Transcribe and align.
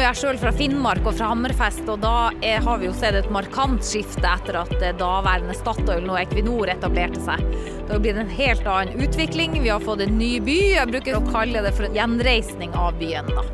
Kommer 0.00 0.14
jeg 0.14 0.22
sjøl 0.22 0.38
fra 0.40 0.50
Finnmark 0.56 1.04
og 1.04 1.12
fra 1.18 1.26
Hammerfest, 1.28 1.82
og 1.92 1.98
da 2.00 2.30
er, 2.40 2.62
har 2.64 2.78
vi 2.80 2.86
jo 2.86 2.92
sett 2.96 3.18
et 3.18 3.26
markant 3.28 3.84
skifte 3.84 4.24
etter 4.24 4.56
at 4.62 4.72
eh, 4.78 4.94
daværende 4.96 5.52
Statoil, 5.58 6.06
nå 6.08 6.16
Equinor, 6.16 6.70
etablerte 6.72 7.20
seg. 7.20 7.42
Det 7.84 7.92
har 7.92 8.00
blitt 8.00 8.20
en 8.22 8.32
helt 8.32 8.64
annen 8.64 9.04
utvikling. 9.04 9.58
Vi 9.60 9.68
har 9.68 9.84
fått 9.84 10.06
en 10.06 10.16
ny 10.16 10.38
by. 10.46 10.56
Jeg 10.78 10.88
bruker 10.94 11.18
å 11.18 11.22
kalle 11.28 11.60
det 11.66 11.74
for 11.76 11.84
en 11.84 12.00
gjenreisning 12.00 12.72
av 12.72 12.96
byen. 12.96 13.28
da. 13.28 13.44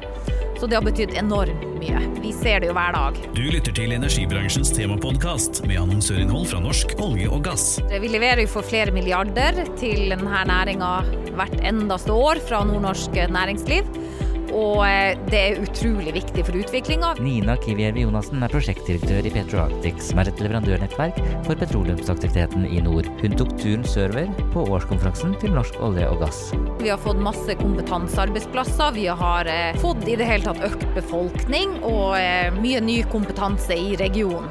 Så 0.61 0.71
det 0.71 0.79
har 0.79 0.87
betydd 0.87 1.19
enormt 1.19 1.67
mye. 1.81 2.05
Vi 2.23 2.31
ser 2.39 2.63
det 2.63 2.71
jo 2.71 2.79
hver 2.79 2.95
dag. 2.95 3.19
Du 3.35 3.43
lytter 3.51 3.75
til 3.75 3.99
energibransjens 3.99 4.71
temapodkast 4.79 5.65
med 5.67 5.83
annonsørinnhold 5.83 6.47
fra 6.53 6.63
norsk 6.63 6.95
olje 7.03 7.27
og 7.27 7.43
gass. 7.51 7.69
Vi 7.91 8.15
leverer 8.15 8.47
jo 8.47 8.55
for 8.55 8.71
flere 8.71 8.95
milliarder 8.95 9.65
til 9.83 10.15
denne 10.15 10.47
næringa 10.47 10.95
hvert 11.35 11.59
endaste 11.67 12.15
år 12.15 12.39
fra 12.47 12.63
nordnorsk 12.71 13.19
næringsliv. 13.35 14.06
Og 14.55 14.83
eh, 14.87 15.17
det 15.31 15.41
er 15.41 15.63
utrolig 15.63 16.15
viktig 16.17 16.45
for 16.47 16.59
utviklinga. 16.61 17.15
Nina 17.23 17.57
Kiviervi 17.63 18.05
Jonassen 18.05 18.45
er 18.45 18.53
prosjektdirektør 18.53 19.27
i 19.27 19.33
Petroarctic, 19.35 20.03
som 20.05 20.21
er 20.23 20.31
et 20.31 20.43
leverandørnettverk 20.45 21.19
for 21.47 21.59
petroleumsaktiviteten 21.59 22.69
i 22.69 22.83
nord. 22.85 23.09
Hun 23.23 23.37
tok 23.39 23.57
turen 23.61 23.87
sørover 23.87 24.31
på 24.55 24.67
årskonferansen 24.77 25.35
til 25.43 25.57
Norsk 25.57 25.81
olje 25.85 26.07
og 26.11 26.23
gass. 26.25 26.45
Vi 26.83 26.93
har 26.93 27.01
fått 27.03 27.23
masse 27.23 27.59
kompetansearbeidsplasser. 27.63 28.95
Vi 28.97 29.09
har 29.23 29.51
eh, 29.51 29.81
fått 29.83 30.07
i 30.07 30.19
det 30.19 30.29
hele 30.29 30.47
tatt 30.47 30.63
økt 30.67 30.87
befolkning 30.97 31.79
og 31.83 32.17
eh, 32.21 32.55
mye 32.61 32.83
ny 32.85 33.03
kompetanse 33.13 33.77
i 33.77 33.99
regionen. 34.01 34.51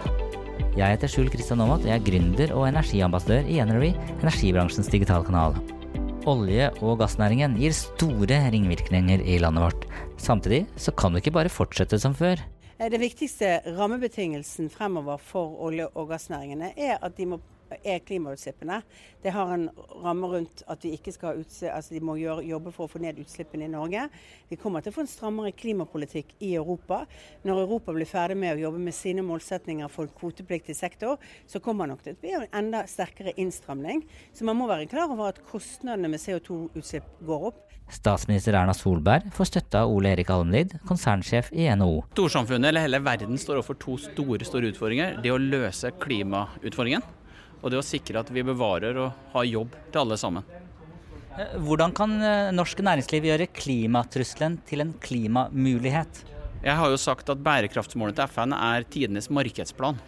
Jeg 0.76 0.92
heter 0.92 1.08
Skjul 1.08 1.30
Kristian 1.32 1.62
Aamodt, 1.64 1.86
jeg 1.88 1.96
er 1.96 2.04
gründer 2.04 2.52
og 2.52 2.66
energiambassadør 2.68 3.48
i 3.48 3.62
Energy, 3.64 3.94
energibransjens 4.20 4.92
digitalkanal. 4.92 5.56
Olje- 6.26 6.72
og 6.82 6.98
gassnæringen 6.98 7.54
gir 7.60 7.74
store 7.78 8.40
ringvirkninger 8.50 9.22
i 9.22 9.38
landet 9.38 9.62
vårt. 9.62 9.84
Samtidig 10.18 10.64
så 10.76 10.90
kan 10.98 11.14
det 11.14 11.22
ikke 11.22 11.36
bare 11.36 11.52
fortsette 11.54 12.00
som 12.02 12.16
før. 12.18 12.42
Den 12.82 12.98
viktigste 13.00 13.60
rammebetingelsen 13.78 14.72
fremover 14.74 15.22
for 15.22 15.54
olje- 15.68 15.92
og 15.94 16.10
gassnæringene 16.10 16.72
er 16.74 16.98
at 16.98 17.14
de 17.18 17.28
må 17.30 17.40
er 17.84 18.02
klimautslippene. 18.06 18.82
Det 19.24 19.34
har 19.34 19.54
en 19.54 19.68
ramme 20.04 20.30
rundt 20.32 20.64
at 20.72 20.86
vi 20.86 20.94
ikke 20.98 21.14
skal 21.16 21.42
utse, 21.42 21.70
altså 21.72 21.96
de 21.96 22.02
må 22.06 22.18
gjøre, 22.20 22.46
jobbe 22.46 22.74
for 22.76 22.86
å 22.86 22.92
få 22.92 23.02
ned 23.04 23.20
utslippene 23.24 23.68
i 23.68 23.72
Norge. 23.72 24.08
Vi 24.50 24.60
kommer 24.62 24.84
til 24.84 24.94
å 24.94 24.98
få 24.98 25.06
en 25.06 25.12
strammere 25.12 25.54
klimapolitikk 25.58 26.36
i 26.46 26.54
Europa. 26.60 27.04
Når 27.48 27.64
Europa 27.66 27.96
blir 27.96 28.10
ferdig 28.10 28.38
med 28.42 28.56
å 28.56 28.66
jobbe 28.68 28.84
med 28.86 28.96
sine 28.98 29.26
målsetninger 29.26 29.92
for 29.92 30.12
kvotepliktig 30.20 30.78
sektor, 30.78 31.20
så 31.50 31.62
kommer 31.64 31.90
nok 31.90 32.04
det 32.06 32.16
til 32.16 32.20
å 32.20 32.24
bli 32.26 32.36
en 32.40 32.50
enda 32.66 32.86
sterkere 32.90 33.36
innstramning. 33.42 34.06
Så 34.34 34.48
man 34.48 34.60
må 34.60 34.70
være 34.70 34.90
klar 34.92 35.10
over 35.12 35.34
at 35.34 35.42
kostnadene 35.50 36.12
med 36.12 36.22
CO2-utslipp 36.22 37.24
går 37.26 37.50
opp. 37.52 37.66
Statsminister 37.92 38.56
Erna 38.58 38.74
Solberg 38.74 39.28
får 39.36 39.50
støtte 39.52 39.84
av 39.86 39.92
Ole 39.94 40.16
Erik 40.16 40.32
Almlid, 40.34 40.74
konsernsjef 40.90 41.52
i 41.54 41.68
NHO. 41.78 42.00
Storsamfunnet, 42.16 42.72
eller 42.72 42.86
hele 42.88 43.02
verden, 43.06 43.38
står 43.38 43.60
overfor 43.60 43.78
to 43.82 43.98
store, 44.02 44.48
store 44.48 44.72
utfordringer. 44.72 45.20
Det 45.22 45.34
å 45.34 45.38
løse 45.38 45.94
klimautfordringen 46.02 47.06
og 47.66 47.74
det 47.74 47.82
å 47.82 47.86
sikre 47.86 48.22
at 48.22 48.30
vi 48.30 48.46
bevarer 48.46 49.00
og 49.02 49.32
har 49.34 49.50
jobb 49.50 49.74
til 49.90 50.04
alle 50.04 50.18
sammen. 50.22 50.46
Hvordan 51.66 51.92
kan 51.98 52.14
eh, 52.24 52.54
norsk 52.56 52.80
næringsliv 52.86 53.26
gjøre 53.28 53.50
klimatrusselen 53.52 54.60
til 54.70 54.86
en 54.86 54.94
klimamulighet? 55.04 56.22
Jeg 56.62 56.78
har 56.80 56.94
jo 56.94 57.02
sagt 57.02 57.28
at 57.34 57.42
bærekraftsmålet 57.44 58.16
til 58.18 58.30
FN 58.32 58.56
er 58.56 58.86
tidenes 58.88 59.28
markedsplan. 59.34 60.00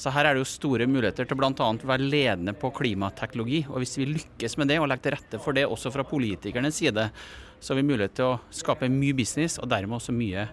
Så 0.00 0.12
her 0.14 0.28
er 0.28 0.36
det 0.36 0.44
jo 0.44 0.48
store 0.48 0.86
muligheter 0.88 1.26
til 1.28 1.36
bl.a. 1.36 1.52
å 1.52 1.90
være 1.90 2.06
ledende 2.06 2.54
på 2.56 2.70
klimateknologi. 2.76 3.64
Og 3.68 3.82
hvis 3.82 3.98
vi 4.00 4.08
lykkes 4.14 4.56
med 4.60 4.70
det 4.72 4.78
og 4.80 4.88
legger 4.88 5.08
til 5.08 5.16
rette 5.18 5.42
for 5.42 5.56
det 5.56 5.66
også 5.68 5.92
fra 5.92 6.06
politikernes 6.08 6.80
side, 6.80 7.10
så 7.60 7.74
har 7.74 7.82
vi 7.82 7.88
mulighet 7.90 8.16
til 8.16 8.30
å 8.30 8.40
skape 8.54 8.88
mye 8.88 9.16
business 9.18 9.60
og 9.60 9.68
dermed 9.72 9.98
også 10.00 10.16
mye 10.16 10.48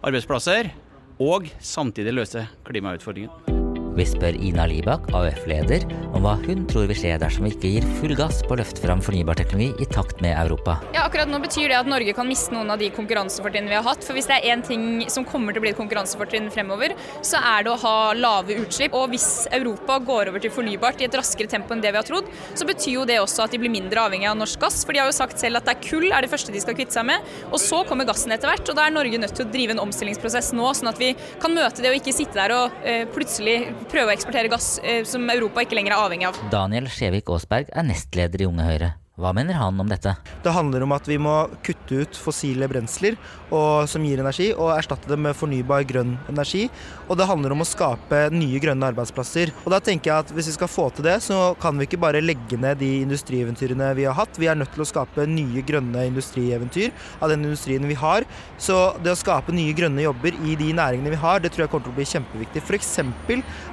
arbeidsplasser. 0.00 0.72
Og 1.20 1.50
samtidig 1.60 2.16
løse 2.16 2.46
klimautfordringen. 2.64 3.67
Vi 3.98 4.04
spør 4.06 4.36
Ina 4.38 4.62
Libak, 4.70 5.08
AUF-leder, 5.10 5.82
om 6.14 6.22
hva 6.22 6.36
hun 6.44 6.60
tror 6.70 6.84
vil 6.86 6.98
skje 7.00 7.16
dersom 7.18 7.48
vi 7.48 7.50
ikke 7.50 7.70
gir 7.72 7.86
full 7.98 8.12
gass 8.14 8.44
på 8.46 8.54
å 8.54 8.58
løfte 8.60 8.78
fram 8.84 9.00
fornybar 9.02 9.40
teknologi 9.40 9.82
i 9.82 9.88
takt 9.90 10.20
med 10.22 10.36
Europa. 10.38 10.76
Ja, 10.94 11.08
akkurat 11.08 11.26
nå 11.26 11.40
betyr 11.42 11.72
det 11.72 11.80
at 11.80 11.88
Norge 11.90 12.14
kan 12.14 12.28
miste 12.30 12.54
noen 12.54 12.70
av 12.70 12.78
de 12.78 12.92
konkurransefortrinnene 12.94 13.72
vi 13.72 13.74
har 13.74 13.82
hatt. 13.88 14.06
For 14.06 14.14
hvis 14.14 14.28
det 14.30 14.36
er 14.36 14.52
én 14.54 14.62
ting 14.62 14.84
som 15.10 15.26
kommer 15.26 15.50
til 15.50 15.58
å 15.58 15.64
bli 15.64 15.72
et 15.72 15.80
konkurransefortrinn 15.80 16.46
fremover, 16.54 16.94
så 17.26 17.40
er 17.42 17.66
det 17.66 17.72
å 17.72 17.80
ha 17.82 17.96
lave 18.14 18.60
utslipp. 18.62 18.94
Og 18.94 19.10
hvis 19.16 19.48
Europa 19.58 19.98
går 20.06 20.30
over 20.30 20.46
til 20.46 20.54
fornybart 20.54 21.02
i 21.02 21.08
et 21.08 21.18
raskere 21.18 21.50
tempo 21.50 21.74
enn 21.74 21.82
det 21.82 21.90
vi 21.90 21.98
har 21.98 22.06
trodd, 22.06 22.30
så 22.54 22.68
betyr 22.70 23.00
jo 23.00 23.08
det 23.10 23.18
også 23.24 23.48
at 23.48 23.56
de 23.56 23.62
blir 23.64 23.74
mindre 23.74 24.06
avhengig 24.06 24.30
av 24.30 24.38
norsk 24.38 24.62
gass. 24.62 24.78
For 24.86 24.94
de 24.94 25.02
har 25.02 25.10
jo 25.10 25.18
sagt 25.18 25.42
selv 25.42 25.58
at 25.58 25.66
det 25.66 25.74
er 25.74 25.82
kull 25.88 26.06
er 26.12 26.22
det 26.22 26.30
første 26.30 26.54
de 26.54 26.62
skal 26.62 26.78
kvitte 26.78 26.94
seg 26.94 27.10
med. 27.10 27.26
Og 27.50 27.58
så 27.66 27.82
kommer 27.90 28.06
gassen 28.06 28.30
etter 28.30 28.52
hvert. 28.52 28.62
Og 28.70 28.78
da 28.78 28.86
er 28.86 28.94
Norge 28.94 29.18
nødt 29.26 29.34
til 29.34 29.48
å 29.48 29.50
drive 29.58 29.74
en 29.74 29.82
omstillingsprosess 29.88 30.54
nå, 30.54 30.70
sånn 30.78 30.94
at 30.94 31.02
vi 31.02 31.10
kan 31.42 31.58
møte 31.58 31.82
det 31.82 31.90
og 31.90 31.98
ikke 31.98 32.14
sitte 32.14 32.38
der 32.38 32.54
og 32.60 32.86
eh, 32.86 33.02
plutselig 33.10 33.58
prøve 33.90 34.12
å 34.12 34.16
eksportere 34.16 34.50
gass 34.52 34.78
eh, 34.82 35.02
som 35.08 35.26
Europa 35.32 35.64
ikke 35.64 35.78
lenger 35.78 35.96
er 35.96 36.04
avhengig 36.06 36.30
av. 36.30 36.40
Daniel 36.52 36.88
Skjevik 36.92 37.30
Aasberg 37.34 37.72
er 37.72 37.86
nestleder 37.88 38.44
i 38.44 38.48
Unge 38.50 38.66
Høyre. 38.68 38.94
Hva 39.18 39.32
mener 39.34 39.56
han 39.58 39.80
om 39.82 39.88
dette? 39.90 40.12
Det 40.44 40.52
handler 40.54 40.84
om 40.84 40.92
at 40.94 41.08
vi 41.10 41.16
må 41.18 41.32
kutte 41.66 42.04
ut 42.04 42.18
fossile 42.22 42.68
brensler 42.70 43.16
og, 43.48 43.88
som 43.90 44.04
gir 44.06 44.20
energi, 44.22 44.52
og 44.54 44.70
erstatte 44.76 45.10
det 45.10 45.16
med 45.18 45.34
fornybar 45.34 45.82
grønn 45.88 46.12
energi. 46.30 46.68
Og 47.08 47.18
det 47.18 47.26
handler 47.26 47.50
om 47.50 47.64
å 47.64 47.66
skape 47.66 48.20
nye 48.30 48.60
grønne 48.62 48.92
arbeidsplasser. 48.92 49.50
Og 49.64 49.72
da 49.74 49.80
tenker 49.82 50.12
jeg 50.12 50.22
at 50.22 50.30
Hvis 50.38 50.52
vi 50.52 50.54
skal 50.54 50.70
få 50.70 50.84
til 50.94 51.08
det, 51.08 51.16
så 51.24 51.56
kan 51.58 51.74
vi 51.74 51.88
ikke 51.88 51.98
bare 51.98 52.22
legge 52.22 52.60
ned 52.60 52.78
de 52.78 53.00
industrieventyrene 53.02 53.88
vi 53.98 54.04
har 54.06 54.14
hatt. 54.14 54.38
Vi 54.38 54.46
er 54.46 54.58
nødt 54.58 54.70
til 54.76 54.84
å 54.84 54.86
skape 54.86 55.26
nye 55.26 55.64
grønne 55.66 56.04
industrieventyr 56.12 56.92
av 57.18 57.32
den 57.32 57.42
industrien 57.48 57.88
vi 57.90 57.96
har. 57.98 58.26
Så 58.54 58.76
det 59.02 59.16
å 59.16 59.18
skape 59.18 59.56
nye 59.56 59.74
grønne 59.74 60.04
jobber 60.04 60.36
i 60.46 60.54
de 60.60 60.68
næringene 60.78 61.16
vi 61.16 61.18
har, 61.24 61.42
det 61.42 61.50
tror 61.56 61.64
jeg 61.64 61.72
kommer 61.72 61.88
til 61.88 61.96
å 61.96 61.98
bli 61.98 62.06
kjempeviktig. 62.12 62.62
F.eks. 62.62 62.94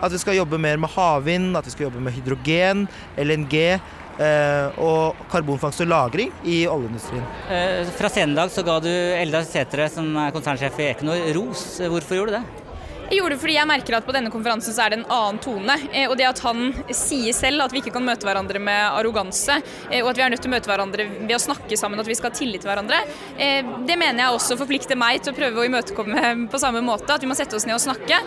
at 0.01 0.15
vi 0.15 0.23
skal 0.23 0.39
jobbe 0.39 0.57
mer 0.57 0.81
med 0.81 0.89
havvind, 0.95 1.53
at 1.59 1.69
vi 1.69 1.75
skal 1.75 1.91
jobbe 1.91 2.01
med 2.07 2.17
hydrogen, 2.17 2.87
LNG. 3.21 3.77
Eh, 4.15 4.79
og 4.79 5.15
karbonfangst 5.31 5.81
og 5.83 5.87
-lagring 5.91 6.31
i 6.43 6.63
oljeindustrien. 6.71 7.23
Eh, 7.51 7.83
fra 7.97 8.09
senere 8.09 8.35
dag 8.35 8.51
så 8.51 8.63
ga 8.63 8.79
du 8.79 8.89
Eldar 8.89 9.43
Sætre, 9.43 9.89
som 9.89 10.15
er 10.17 10.31
konsernsjef 10.31 10.79
i 10.79 10.91
Equinor, 10.93 11.19
ros. 11.35 11.81
Hvorfor 11.83 12.15
gjorde 12.15 12.31
du 12.31 12.37
det? 12.39 12.64
Jeg 13.05 13.19
gjorde 13.19 13.35
det 13.35 13.41
fordi 13.43 13.55
jeg 13.55 13.69
merker 13.69 13.95
at 13.99 14.05
på 14.07 14.13
denne 14.15 14.31
konferansen 14.33 14.73
så 14.73 14.85
er 14.85 14.91
det 14.91 14.97
en 14.97 15.11
annen 15.13 15.37
tone. 15.43 15.75
Eh, 15.91 16.07
og 16.09 16.15
det 16.17 16.25
at 16.25 16.39
han 16.41 16.71
sier 16.89 17.35
selv 17.37 17.61
at 17.65 17.73
vi 17.73 17.83
ikke 17.83 17.93
kan 17.93 18.05
møte 18.05 18.25
hverandre 18.25 18.61
med 18.61 18.97
arroganse, 18.97 19.59
eh, 19.91 20.01
og 20.01 20.09
at 20.09 20.17
vi 20.17 20.23
er 20.25 20.33
nødt 20.33 20.41
til 20.41 20.49
å 20.49 20.55
møte 20.55 20.71
hverandre 20.71 21.05
ved 21.19 21.35
å 21.37 21.41
snakke 21.43 21.77
sammen, 21.77 22.01
at 22.01 22.09
vi 22.09 22.17
skal 22.17 22.31
ha 22.31 22.39
tillit 22.39 22.65
til 22.65 22.71
hverandre, 22.71 23.03
eh, 23.37 23.69
det 23.85 23.99
mener 24.01 24.23
jeg 24.23 24.39
også 24.39 24.57
forplikter 24.57 24.97
meg 24.97 25.21
til 25.21 25.35
å 25.35 25.37
prøve 25.37 25.61
å 25.61 25.67
imøtekomme 25.69 26.33
på 26.53 26.61
samme 26.61 26.81
måte. 26.85 27.11
At 27.13 27.21
vi 27.21 27.29
må 27.29 27.37
sette 27.37 27.59
oss 27.59 27.67
ned 27.69 27.77
og 27.77 27.85
snakke. 27.85 28.17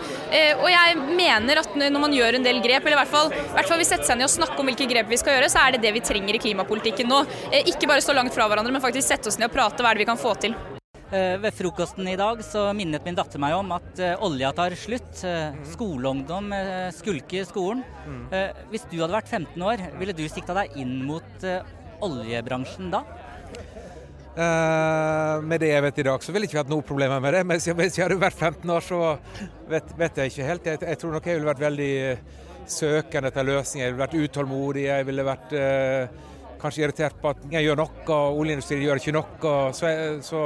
Og 0.63 0.67
jeg 0.71 0.95
mener 1.17 1.59
at 1.61 1.75
når 1.75 1.99
man 1.99 2.15
gjør 2.15 2.39
en 2.39 2.45
del 2.45 2.61
grep, 2.63 2.85
eller 2.85 2.97
i 2.97 3.01
hvert 3.01 3.11
fall, 3.11 3.33
i 3.33 3.53
hvert 3.57 3.69
fall 3.69 3.81
vi 3.81 3.87
setter 3.89 4.07
seg 4.07 4.19
ned 4.19 4.29
og 4.29 4.35
snakker 4.37 4.63
om 4.63 4.71
hvilke 4.71 4.87
grep 4.89 5.11
vi 5.11 5.19
skal 5.19 5.35
gjøre, 5.35 5.51
så 5.51 5.65
er 5.65 5.75
det 5.75 5.83
det 5.83 5.93
vi 5.97 6.05
trenger 6.05 6.39
i 6.39 6.43
klimapolitikken 6.47 7.11
nå. 7.11 7.23
Ikke 7.65 7.89
bare 7.89 8.05
stå 8.05 8.15
langt 8.15 8.35
fra 8.35 8.47
hverandre, 8.47 8.73
men 8.73 8.83
faktisk 8.83 9.11
sette 9.11 9.31
oss 9.31 9.41
ned 9.41 9.51
og 9.51 9.57
prate. 9.59 9.83
Hva 9.83 9.91
er 9.91 9.99
det 9.99 10.07
vi 10.07 10.11
kan 10.13 10.21
få 10.21 10.37
til? 10.39 10.55
Eh, 11.09 11.39
ved 11.41 11.55
frokosten 11.57 12.05
i 12.05 12.17
dag 12.19 12.41
så 12.45 12.67
minnet 12.77 13.01
min 13.01 13.15
datter 13.17 13.41
meg 13.41 13.55
om 13.57 13.71
at 13.73 13.97
uh, 13.97 14.11
olja 14.27 14.51
tar 14.53 14.75
slutt. 14.77 15.23
Uh, 15.25 15.55
skoleungdom 15.71 16.51
uh, 16.53 16.91
skulker 16.93 17.47
skolen. 17.49 17.81
hvis 18.69 18.85
du 18.91 18.99
hadde 18.99 19.15
vært 19.15 19.31
15 19.31 19.63
år, 19.65 19.81
ville 19.97 20.13
du 20.13 20.21
sikta 20.29 20.53
deg 20.53 20.77
inn 20.77 20.99
mot 21.07 21.45
oljebransjen 22.05 22.93
da? 22.93 23.03
med 24.39 25.59
det 25.59 25.67
jeg 25.67 25.83
vet 25.83 25.97
i 25.99 26.03
dag, 26.05 26.21
så 26.23 26.31
ville 26.31 26.45
jeg 26.45 26.53
ikke 26.53 26.61
hatt 26.61 26.69
noe 26.71 26.85
problemer 26.85 27.19
med 27.19 27.33
det. 27.35 27.41
Men 27.43 27.57
hvis 27.59 27.97
jeg 27.97 28.05
hadde 28.05 28.15
vært 28.21 28.37
15 28.37 28.71
år, 28.71 28.85
så 28.85 28.99
vet, 29.67 29.89
vet 29.99 30.21
jeg 30.21 30.31
ikke 30.31 30.45
helt. 30.47 30.69
Jeg, 30.69 30.79
jeg, 30.85 30.99
tror 31.01 31.15
nok 31.15 31.27
jeg 31.27 31.39
ville 31.39 31.49
vært 31.49 31.63
veldig 31.65 31.89
søkende 32.71 33.31
etter 33.33 33.47
løsninger. 33.49 33.83
Jeg 33.83 33.95
ville 33.97 34.05
vært 34.05 34.29
utålmodig. 34.29 34.85
Jeg 34.85 35.07
ville 35.09 35.25
vært 35.27 35.55
kanskje 36.61 36.85
irritert 36.85 37.19
på 37.19 37.33
at 37.33 37.43
jeg 37.51 37.67
gjør 37.67 37.81
noe, 37.81 38.05
og 38.05 38.39
oljeindustrien 38.45 38.85
gjør 38.85 39.01
ikke 39.01 39.15
noe. 39.17 39.57
Så, 39.75 39.91
så 40.23 40.45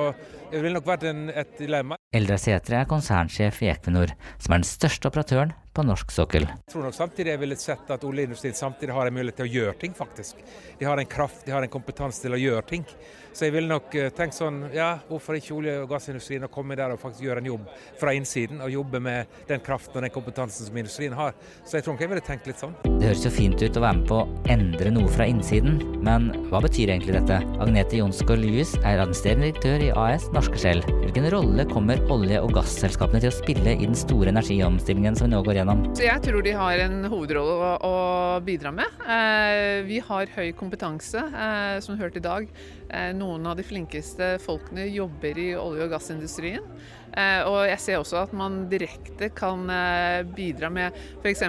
det 0.51 0.61
ville 0.61 0.77
nok 0.77 0.87
vært 0.87 1.07
en, 1.09 1.27
et 1.29 1.57
dilemma. 1.59 1.97
Eldre 2.13 2.37
Sætre 2.37 2.83
er 2.83 2.89
konsernsjef 2.89 3.63
i 3.63 3.71
Equinor, 3.71 4.13
som 4.37 4.53
er 4.53 4.61
den 4.61 4.69
største 4.69 5.09
operatøren 5.09 5.55
på 5.73 5.81
norsk 5.81 6.11
sokkel. 6.13 6.45
Jeg 6.45 6.69
tror 6.69 6.85
nok 6.85 6.93
samtidig 6.93 7.33
jeg 7.33 7.41
ville 7.41 7.57
sett 7.57 7.89
at 7.95 8.03
oljeindustrien 8.05 8.53
samtidig 8.53 8.93
har 8.93 9.09
en 9.09 9.15
mulighet 9.15 9.39
til 9.41 9.47
å 9.47 9.53
gjøre 9.55 9.73
ting, 9.81 9.95
faktisk. 9.97 10.43
De 10.77 10.85
har 10.85 11.01
en 11.01 11.09
kraft, 11.09 11.41
de 11.47 11.55
har 11.55 11.65
en 11.65 11.73
kompetanse 11.73 12.21
til 12.21 12.35
å 12.35 12.39
gjøre 12.39 12.65
ting. 12.69 12.85
Så 13.33 13.47
jeg 13.47 13.55
ville 13.55 13.65
nok 13.71 13.95
eh, 13.97 14.11
tenkt 14.13 14.37
sånn, 14.37 14.59
ja, 14.75 14.91
hvorfor 15.07 15.39
ikke 15.39 15.55
olje- 15.55 15.79
og 15.81 15.87
gassindustrien 15.89 16.45
å 16.45 16.51
komme 16.53 16.77
der 16.77 16.93
og 16.93 16.99
faktisk 17.01 17.25
gjøre 17.25 17.41
en 17.41 17.49
jobb 17.49 17.63
fra 17.97 18.13
innsiden, 18.13 18.61
og 18.61 18.69
jobbe 18.69 19.01
med 19.01 19.39
den 19.49 19.63
kraften 19.65 19.97
og 19.97 20.05
den 20.05 20.13
kompetansen 20.13 20.67
som 20.67 20.77
industrien 20.77 21.15
har. 21.17 21.33
Så 21.65 21.79
jeg 21.79 21.87
tror 21.87 21.95
nok 21.95 22.03
jeg 22.05 22.11
ville 22.13 22.25
tenkt 22.27 22.51
litt 22.51 22.61
sånn. 22.61 22.75
Det 22.85 23.09
høres 23.09 23.25
jo 23.25 23.33
fint 23.33 23.57
ut 23.57 23.81
å 23.81 23.83
være 23.87 23.97
med 24.03 24.05
på 24.11 24.19
å 24.21 24.27
endre 24.53 24.93
noe 24.93 25.09
fra 25.15 25.25
innsiden, 25.25 25.81
men 26.05 26.29
hva 26.51 26.61
betyr 26.61 26.93
egentlig 26.93 27.17
dette? 27.17 27.39
Agnete 27.63 27.97
Jonsgaard 27.97 28.43
Lewis 28.43 28.75
er 28.83 29.01
administrerende 29.01 29.49
direktør 29.49 29.87
i 29.87 29.89
AS 30.05 30.29
Norske 30.29 30.42
Skjell. 30.51 30.81
Hvilken 31.03 31.25
rolle 31.31 31.63
kommer 31.69 31.99
olje- 32.11 32.41
og 32.43 32.51
gasselskapene 32.55 33.21
til 33.23 33.31
å 33.31 33.35
spille 33.35 33.73
i 33.77 33.85
den 33.85 33.95
store 33.97 34.31
energiomstillingen 34.31 35.15
som 35.15 35.27
vi 35.27 35.33
nå 35.33 35.41
går 35.45 35.59
gjennom? 35.59 35.83
Så 35.95 36.05
jeg 36.05 36.23
tror 36.25 36.43
de 36.45 36.53
har 36.57 36.83
en 36.83 37.07
hovedrolle 37.11 37.55
å, 37.55 37.71
å 37.87 37.95
bidra 38.45 38.73
med. 38.75 39.01
Eh, 39.07 39.83
vi 39.87 39.99
har 40.03 40.31
høy 40.35 40.51
kompetanse, 40.57 41.19
eh, 41.19 41.77
som 41.85 41.99
hørte 41.99 42.21
i 42.21 42.25
dag. 42.25 42.47
Eh, 42.93 43.09
noen 43.17 43.47
av 43.49 43.57
de 43.57 43.63
flinkeste 43.65 44.35
folkene 44.43 44.85
jobber 44.93 45.37
i 45.41 45.47
olje- 45.57 45.87
og 45.87 45.95
gassindustrien. 45.95 46.65
Eh, 47.17 47.41
og 47.45 47.63
jeg 47.65 47.79
ser 47.81 47.97
også 48.01 48.19
at 48.21 48.35
man 48.37 48.67
direkte 48.69 49.31
kan 49.33 49.65
eh, 49.69 50.21
bidra 50.37 50.69
med 50.73 50.93
f.eks. 51.23 51.41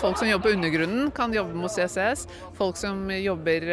Folk 0.00 0.20
som 0.20 0.28
jobber 0.28 0.50
på 0.50 0.54
undergrunnen, 0.58 1.08
kan 1.16 1.32
jobbe 1.32 1.56
mot 1.56 1.72
CCS. 1.72 2.26
Folk 2.58 2.76
som 2.80 3.08
jobber 3.16 3.68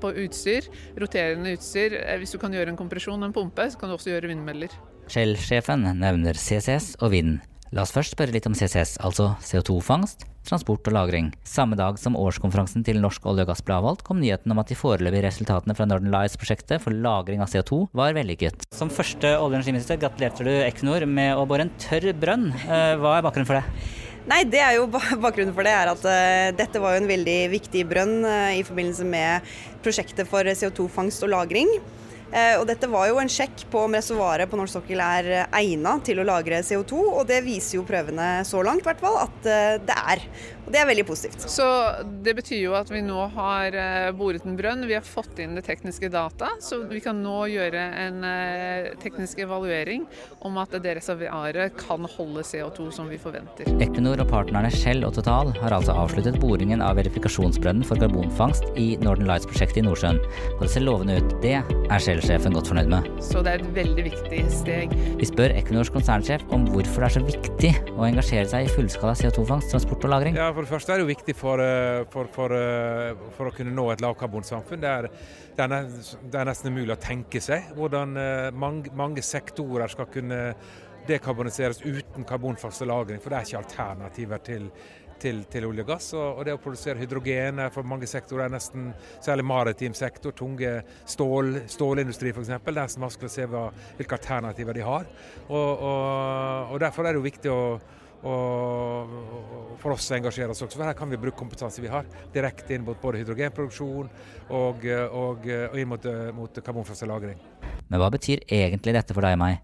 på 0.00 0.14
utstyr, 0.24 0.68
roterende 1.00 1.52
utstyr. 1.58 1.98
Hvis 2.22 2.32
du 2.32 2.40
kan 2.40 2.56
gjøre 2.56 2.72
en 2.72 2.80
kompresjon 2.80 3.28
en 3.28 3.36
pumpe, 3.36 3.68
så 3.68 3.80
kan 3.80 3.92
du 3.92 3.98
også 3.98 4.14
gjøre 4.14 4.32
vindmøller. 4.32 4.72
Shell-sjefen 5.12 5.84
nevner 6.00 6.38
CCS 6.38 6.94
og 7.02 7.12
vind. 7.12 7.40
La 7.72 7.84
oss 7.84 7.92
først 7.92 8.16
spørre 8.16 8.32
litt 8.34 8.48
om 8.48 8.56
CCS, 8.56 8.98
altså 9.04 9.34
CO2-fangst, 9.44 10.26
transport 10.46 10.86
og 10.90 10.96
lagring. 10.96 11.30
Samme 11.46 11.78
dag 11.78 11.98
som 12.00 12.18
årskonferansen 12.18 12.84
til 12.86 13.00
Norsk 13.02 13.24
olje 13.30 13.46
og 13.46 13.52
gass 13.52 13.64
ble 13.64 13.78
avholdt, 13.78 14.04
kom 14.06 14.20
nyheten 14.22 14.52
om 14.54 14.60
at 14.62 14.70
de 14.72 14.78
foreløpige 14.78 15.24
resultatene 15.26 15.76
fra 15.78 15.88
Northern 15.88 16.12
Lights-prosjektet 16.14 16.82
for 16.82 16.94
lagring 16.94 17.42
av 17.44 17.50
CO2 17.52 17.84
var 17.96 18.16
vellykket. 18.16 18.66
Som 18.74 18.92
første 18.92 19.34
olje- 19.36 19.42
og 19.42 19.58
energiminister 19.58 20.00
gratulerte 20.02 20.46
du 20.46 20.52
Equinor 20.62 21.06
med 21.06 21.36
å 21.36 21.46
bore 21.48 21.66
en 21.66 21.74
tørr 21.82 22.12
brønn. 22.16 22.50
Eh, 22.66 22.94
Hva 23.00 23.18
er 23.18 23.26
bakgrunnen 23.26 23.48
for 23.48 23.60
det? 23.60 23.66
Nei, 24.30 24.44
det 24.46 24.60
er 24.62 24.76
jo 24.76 24.84
Bakgrunnen 24.92 25.54
for 25.54 25.66
det 25.66 25.72
er 25.74 25.90
at 25.90 26.04
uh, 26.06 26.52
dette 26.54 26.82
var 26.82 26.94
jo 26.94 27.02
en 27.02 27.10
veldig 27.10 27.38
viktig 27.56 27.82
brønn 27.90 28.20
uh, 28.22 28.52
i 28.54 28.62
forbindelse 28.66 29.06
med 29.08 29.54
prosjektet 29.82 30.30
for 30.30 30.46
CO2-fangst 30.46 31.26
og 31.26 31.32
-lagring. 31.34 31.72
Eh, 32.32 32.54
og 32.56 32.64
dette 32.68 32.88
var 32.88 33.10
jo 33.10 33.18
en 33.20 33.30
sjekk 33.30 33.66
på 33.72 33.82
om 33.84 33.92
reservoaret 33.92 34.48
på 34.48 34.56
norsk 34.56 34.78
sokkel 34.78 35.02
er 35.04 35.26
eh, 35.28 35.56
egnet 35.58 36.06
til 36.08 36.22
å 36.22 36.24
lagre 36.24 36.62
CO2, 36.64 37.00
og 37.20 37.26
det 37.28 37.42
viser 37.44 37.76
jo 37.76 37.86
prøvene 37.88 38.28
så 38.48 38.62
langt 38.64 38.80
i 38.80 38.88
hvert 38.88 39.02
fall 39.04 39.18
at 39.20 39.48
eh, 39.52 39.76
det 39.84 39.98
er. 40.14 40.24
Og 40.66 40.70
det 40.74 40.80
er 40.80 40.88
veldig 40.88 41.04
positivt. 41.08 41.46
Så 41.50 41.66
det 42.22 42.36
betyr 42.38 42.60
jo 42.60 42.76
at 42.78 42.90
vi 42.92 43.02
nå 43.04 43.26
har 43.34 43.74
eh, 43.74 44.10
boret 44.16 44.46
en 44.46 44.56
brønn, 44.58 44.86
vi 44.86 44.96
har 44.96 45.06
fått 45.06 45.40
inn 45.42 45.56
det 45.58 45.64
tekniske 45.66 46.10
data, 46.12 46.52
så 46.62 46.82
vi 46.88 47.00
kan 47.02 47.18
nå 47.22 47.44
gjøre 47.50 47.82
en 48.04 48.22
eh, 48.26 48.92
teknisk 49.02 49.42
evaluering 49.42 50.06
om 50.46 50.58
at 50.62 50.74
det 50.84 50.96
reservoaret 51.00 51.74
kan 51.80 52.06
holde 52.16 52.44
CO2 52.46 52.90
som 52.94 53.10
vi 53.10 53.18
forventer. 53.20 53.68
Equinor 53.82 54.22
og 54.22 54.30
partnerne 54.30 54.70
Shell 54.74 55.02
og 55.06 55.16
Total 55.18 55.50
har 55.58 55.74
altså 55.74 55.96
avsluttet 55.98 56.38
boringen 56.42 56.84
av 56.84 56.96
verifikasjonsbrønnen 57.00 57.86
for 57.86 57.98
karbonfangst 58.00 58.68
i 58.78 58.92
Northern 59.02 59.30
Lights-prosjektet 59.30 59.82
i 59.82 59.86
Nordsjøen. 59.88 60.22
Og 60.56 60.64
det 60.64 60.70
ser 60.74 60.86
lovende 60.86 61.18
ut. 61.18 61.36
Det 61.42 61.56
er 61.58 62.06
Shell-sjefen 62.06 62.54
godt 62.56 62.70
fornøyd 62.70 62.92
med. 62.92 63.10
Så 63.24 63.42
det 63.42 63.56
er 63.56 63.66
et 63.66 63.74
veldig 63.82 64.06
viktig 64.06 64.42
steg. 64.52 64.94
Vi 65.18 65.28
spør 65.28 65.56
Equinors 65.58 65.90
konsernsjef 65.92 66.46
om 66.54 66.68
hvorfor 66.70 67.02
det 67.02 67.10
er 67.10 67.16
så 67.18 67.26
viktig 67.26 67.74
å 67.96 68.06
engasjere 68.06 68.48
seg 68.54 68.68
i 68.68 68.72
fullskala 68.72 69.16
CO2-fangst, 69.18 69.72
transport 69.74 70.06
og 70.06 70.14
lagring. 70.14 70.38
Ja, 70.38 70.51
For 70.52 70.64
det 70.66 70.68
første 70.68 70.92
er 70.92 71.00
det 71.00 71.06
jo 71.06 71.12
viktig 71.12 71.34
for, 71.36 71.60
eh, 71.64 72.04
for, 72.12 72.28
for, 72.32 72.52
eh, 72.52 73.12
for 73.36 73.48
å 73.48 73.54
kunne 73.56 73.72
nå 73.72 73.86
et 73.92 74.02
lavkarbonsamfunn. 74.04 74.82
Det 74.82 75.10
det, 75.56 75.64
er 75.64 76.48
nesten 76.48 76.72
umulig 76.72 76.94
å 76.94 77.00
tenke 77.00 77.40
seg 77.44 77.72
hvordan 77.76 78.16
eh, 78.16 78.48
mange, 78.56 78.92
mange 78.96 79.24
sektorer 79.24 79.92
skal 79.92 80.08
kunne 80.12 80.40
dekarboniseres 81.08 81.82
uten 81.82 82.24
karbonfaste 82.24 82.84
-lagring. 82.84 83.20
For 83.20 83.30
det 83.30 83.38
er 83.38 83.48
ikke 83.48 83.62
alternativer 83.64 84.38
til, 84.38 84.68
til, 85.18 85.44
til 85.50 85.66
olje 85.66 85.84
og 85.86 85.88
gass. 85.88 86.12
Og, 86.18 86.44
det 86.44 86.54
å 86.56 86.60
produsere 86.62 87.00
hydrogen 87.00 87.58
er 87.58 87.72
for 87.74 87.82
mange 87.82 88.06
sektorer, 88.06 88.44
er 88.44 88.54
nesten, 88.56 88.92
særlig 89.20 89.44
maritim 89.44 89.94
sektor, 89.94 90.32
tunge 90.36 90.82
stål, 91.04 91.62
stålindustri 91.66 92.34
f.eks., 92.34 92.52
det 92.52 92.60
er 92.60 92.78
nesten 92.80 93.02
vanskelig 93.02 93.30
å 93.30 93.36
se 93.36 93.48
hva, 93.50 93.64
hvilke 93.98 94.18
alternativer 94.18 94.78
de 94.78 94.86
har. 94.86 95.10
Og, 95.48 95.72
og, 95.82 96.72
og 96.72 96.80
Derfor 96.80 97.06
er 97.06 97.12
det 97.12 97.22
jo 97.22 97.30
viktig 97.30 97.52
å 97.52 97.64
og 98.22 99.78
for 99.82 99.96
oss 99.96 100.10
å 100.12 100.16
engasjere 100.16 100.54
oss 100.54 100.62
også, 100.62 100.78
for 100.78 100.86
her 100.86 100.96
kan 100.98 101.10
vi 101.10 101.18
bruke 101.20 101.38
kompetanse 101.38 101.82
vi 101.82 101.90
har, 101.90 102.06
direkte 102.34 102.76
inn 102.76 102.84
mot 102.86 103.00
både 103.02 103.22
hydrogenproduksjon 103.22 104.08
og, 104.54 104.86
og, 104.86 105.50
og 105.50 105.78
inn 105.80 105.90
mot, 105.90 106.06
mot 106.36 106.62
karbonfangst 106.62 107.06
-lagring. 107.08 107.40
Men 107.88 108.00
hva 108.00 108.10
betyr 108.14 108.44
egentlig 108.48 108.94
dette 108.94 109.14
for 109.14 109.26
deg 109.26 109.38
og 109.38 109.42
meg? 109.42 109.60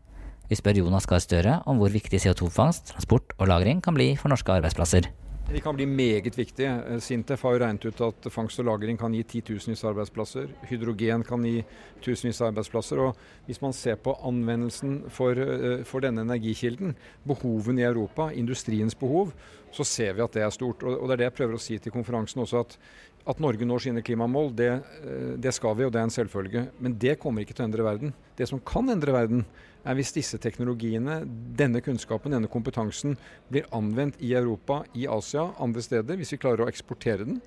Vi 0.49 0.56
spør 0.56 0.81
Jonas 0.81 1.06
Gahr 1.06 1.20
Støre 1.20 1.58
om 1.69 1.76
hvor 1.76 1.93
viktig 1.93 2.19
CO2-fangst, 2.25 2.94
transport 2.94 3.34
og 3.37 3.50
lagring 3.50 3.82
kan 3.84 3.94
bli 3.94 4.14
for 4.16 4.32
norske 4.32 4.52
arbeidsplasser. 4.55 5.11
De 5.49 5.61
kan 5.61 5.77
bli 5.77 5.87
meget 5.87 6.39
viktige. 6.39 7.00
Sintef 7.00 7.41
har 7.43 7.55
jo 7.55 7.61
regnet 7.62 7.85
ut 7.89 8.00
at 8.05 8.27
fangst 8.29 8.61
og 8.61 8.67
lagring 8.69 8.99
kan 9.00 9.15
gi 9.17 9.23
titusenvis 9.25 9.81
av 9.81 9.95
arbeidsplasser. 9.95 10.50
Hydrogen 10.69 11.23
kan 11.25 11.47
gi 11.49 11.62
tusenvis 12.05 12.43
av 12.43 12.50
arbeidsplasser. 12.50 13.00
Og 13.00 13.47
hvis 13.47 13.62
man 13.62 13.73
ser 13.73 13.97
på 13.97 14.12
anvendelsen 14.29 15.06
for, 15.09 15.33
eh, 15.33 15.85
for 15.89 16.05
denne 16.05 16.21
energikilden, 16.21 16.95
behovene 17.25 17.81
i 17.81 17.89
Europa, 17.89 18.29
industriens 18.31 18.95
behov, 18.95 19.33
så 19.73 19.87
ser 19.87 20.12
vi 20.12 20.23
at 20.23 20.33
det 20.33 20.43
er 20.43 20.50
stort. 20.50 20.83
Og 20.83 21.09
det 21.09 21.12
er 21.12 21.17
det 21.17 21.31
jeg 21.31 21.37
prøver 21.41 21.55
å 21.55 21.61
si 21.61 21.79
til 21.79 21.93
konferansen 21.93 22.43
også, 22.43 22.61
at, 22.61 22.79
at 23.27 23.41
Norge 23.41 23.65
når 23.65 23.79
sine 23.79 24.03
klimamål, 24.03 24.55
det, 24.55 24.85
eh, 25.00 25.37
det 25.41 25.55
skal 25.55 25.75
vi, 25.77 25.85
og 25.85 25.93
det 25.93 26.00
er 26.00 26.05
en 26.05 26.11
selvfølge. 26.11 26.69
Men 26.79 26.99
det 26.99 27.19
kommer 27.19 27.41
ikke 27.41 27.55
til 27.55 27.65
å 27.65 27.69
endre 27.73 27.89
verden. 27.89 28.12
Det 28.37 28.47
som 28.49 28.61
kan 28.61 28.91
endre 28.91 29.12
verden, 29.12 29.47
er 29.86 29.96
hvis 29.98 30.12
disse 30.16 30.38
teknologiene, 30.42 31.20
denne 31.58 31.82
kunnskapen, 31.84 32.34
denne 32.34 32.50
kompetansen 32.50 33.16
blir 33.50 33.69
anvendt 33.75 34.19
i 34.25 34.34
Europa, 34.38 34.82
i 34.94 35.06
Asia, 35.10 35.48
andre 35.62 35.84
steder. 35.84 36.19
Hvis 36.19 36.34
vi 36.34 36.40
klarer 36.42 36.64
å 36.64 36.69
eksportere 36.70 37.26
den, 37.28 37.40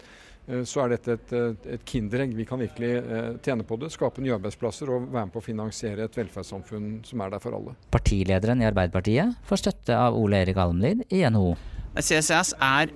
eh, 0.47 0.63
så 0.67 0.85
er 0.85 0.95
dette 0.95 1.17
et, 1.17 1.35
et 1.77 1.85
kinderegg. 1.87 2.33
Vi 2.37 2.47
kan 2.49 2.61
virkelig 2.61 2.91
eh, 3.01 3.29
tjene 3.43 3.67
på 3.67 3.77
det, 3.81 3.91
skape 3.93 4.23
nye 4.23 4.35
arbeidsplasser 4.37 4.89
og 4.89 5.09
være 5.11 5.27
med 5.27 5.35
på 5.35 5.43
å 5.43 5.45
finansiere 5.45 6.07
et 6.07 6.17
velferdssamfunn 6.17 6.89
som 7.07 7.23
er 7.25 7.35
der 7.35 7.43
for 7.43 7.57
alle. 7.57 7.75
Partilederen 7.93 8.63
i 8.63 8.69
Arbeiderpartiet 8.69 9.37
får 9.47 9.65
støtte 9.65 9.97
av 9.97 10.17
Ole 10.17 10.41
Erik 10.45 10.59
Almlid 10.61 11.05
i 11.11 11.23
NHO. 11.27 11.55
CCS 11.99 12.55
er 12.55 12.93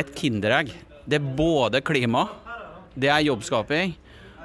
et 0.00 0.12
kinderegg. 0.16 0.70
Det 1.06 1.18
er 1.18 1.32
både 1.38 1.80
klima, 1.86 2.26
det 2.96 3.10
er 3.12 3.26
jobbskaping, 3.26 3.92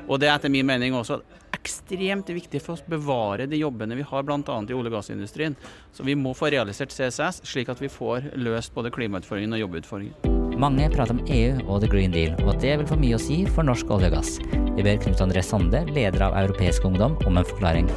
og 0.07 0.19
det 0.21 0.27
er 0.27 0.35
etter 0.35 0.51
min 0.51 0.67
mening 0.67 0.93
også 0.97 1.21
ekstremt 1.61 2.29
viktig 2.33 2.61
for 2.63 2.75
oss 2.75 2.83
å 2.85 2.91
bevare 2.95 3.47
de 3.49 3.61
jobbene 3.61 3.97
vi 3.99 4.05
har 4.07 4.25
bl.a. 4.25 4.41
i 4.41 4.75
olje- 4.75 4.89
og 4.89 4.97
gassindustrien. 4.97 5.55
Så 5.93 6.05
vi 6.07 6.17
må 6.17 6.33
få 6.37 6.49
realisert 6.53 6.93
CCS, 6.93 7.43
slik 7.47 7.69
at 7.71 7.81
vi 7.81 7.91
får 7.91 8.33
løst 8.41 8.73
både 8.75 8.93
klimautfordringen 8.93 9.57
og 9.57 9.65
jobbutfordringen. 9.65 10.37
Mange 10.61 10.89
prater 10.93 11.15
om 11.15 11.23
EU 11.25 11.61
og 11.63 11.81
The 11.81 11.89
Green 11.89 12.13
Deal, 12.13 12.35
og 12.43 12.55
at 12.55 12.61
det 12.61 12.75
vil 12.81 12.89
få 12.89 12.97
mye 13.01 13.17
å 13.17 13.21
si 13.21 13.39
for 13.49 13.65
norsk 13.65 13.89
olje 13.93 14.11
og 14.11 14.17
gass. 14.19 14.35
Vi 14.75 14.85
ber 14.85 14.99
Knut 15.01 15.23
André 15.23 15.41
Sande, 15.45 15.85
leder 15.89 16.27
av 16.27 16.37
Europeisk 16.43 16.85
Ungdom, 16.89 17.17
om 17.25 17.39
en 17.39 17.47
forklaring. 17.47 17.89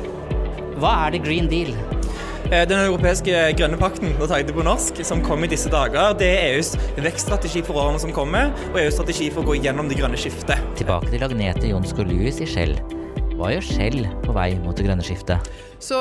Hva 0.81 0.95
er 1.05 1.17
The 1.17 1.23
Green 1.25 1.51
Deal? 1.51 1.75
Den 2.45 2.77
europeiske 2.77 3.33
grønne 3.57 3.79
pakten 3.81 4.13
nå 4.19 4.27
tar 4.29 4.43
jeg 4.43 4.51
det 4.51 4.57
på 4.57 4.65
norsk, 4.67 5.01
som 5.09 5.23
kom 5.25 5.47
i 5.47 5.49
disse 5.51 5.71
dager, 5.73 6.13
det 6.21 6.29
er 6.29 6.59
EUs 6.59 6.75
vekststrategi 7.01 7.65
for 7.65 7.81
årene 7.81 8.03
som 8.03 8.13
kommer, 8.15 8.53
og 8.73 8.83
EUs 8.83 8.99
strategi 8.99 9.31
for 9.33 9.43
å 9.43 9.49
gå 9.49 9.63
gjennom 9.65 9.89
det 9.91 9.97
grønne 9.99 10.21
skiftet. 10.21 10.61
Tilbake 10.79 11.09
til 11.11 11.25
Agnete 11.25 11.73
Jonsko 11.73 12.05
Lewis 12.07 12.43
i 12.45 12.49
Shell. 12.49 12.77
Hva 13.35 13.49
gjør 13.51 13.65
Shell 13.67 14.05
på 14.23 14.33
vei 14.37 14.53
mot 14.63 14.77
det 14.79 14.85
grønne 14.87 15.03
skiftet? 15.03 15.49
Så 15.83 15.97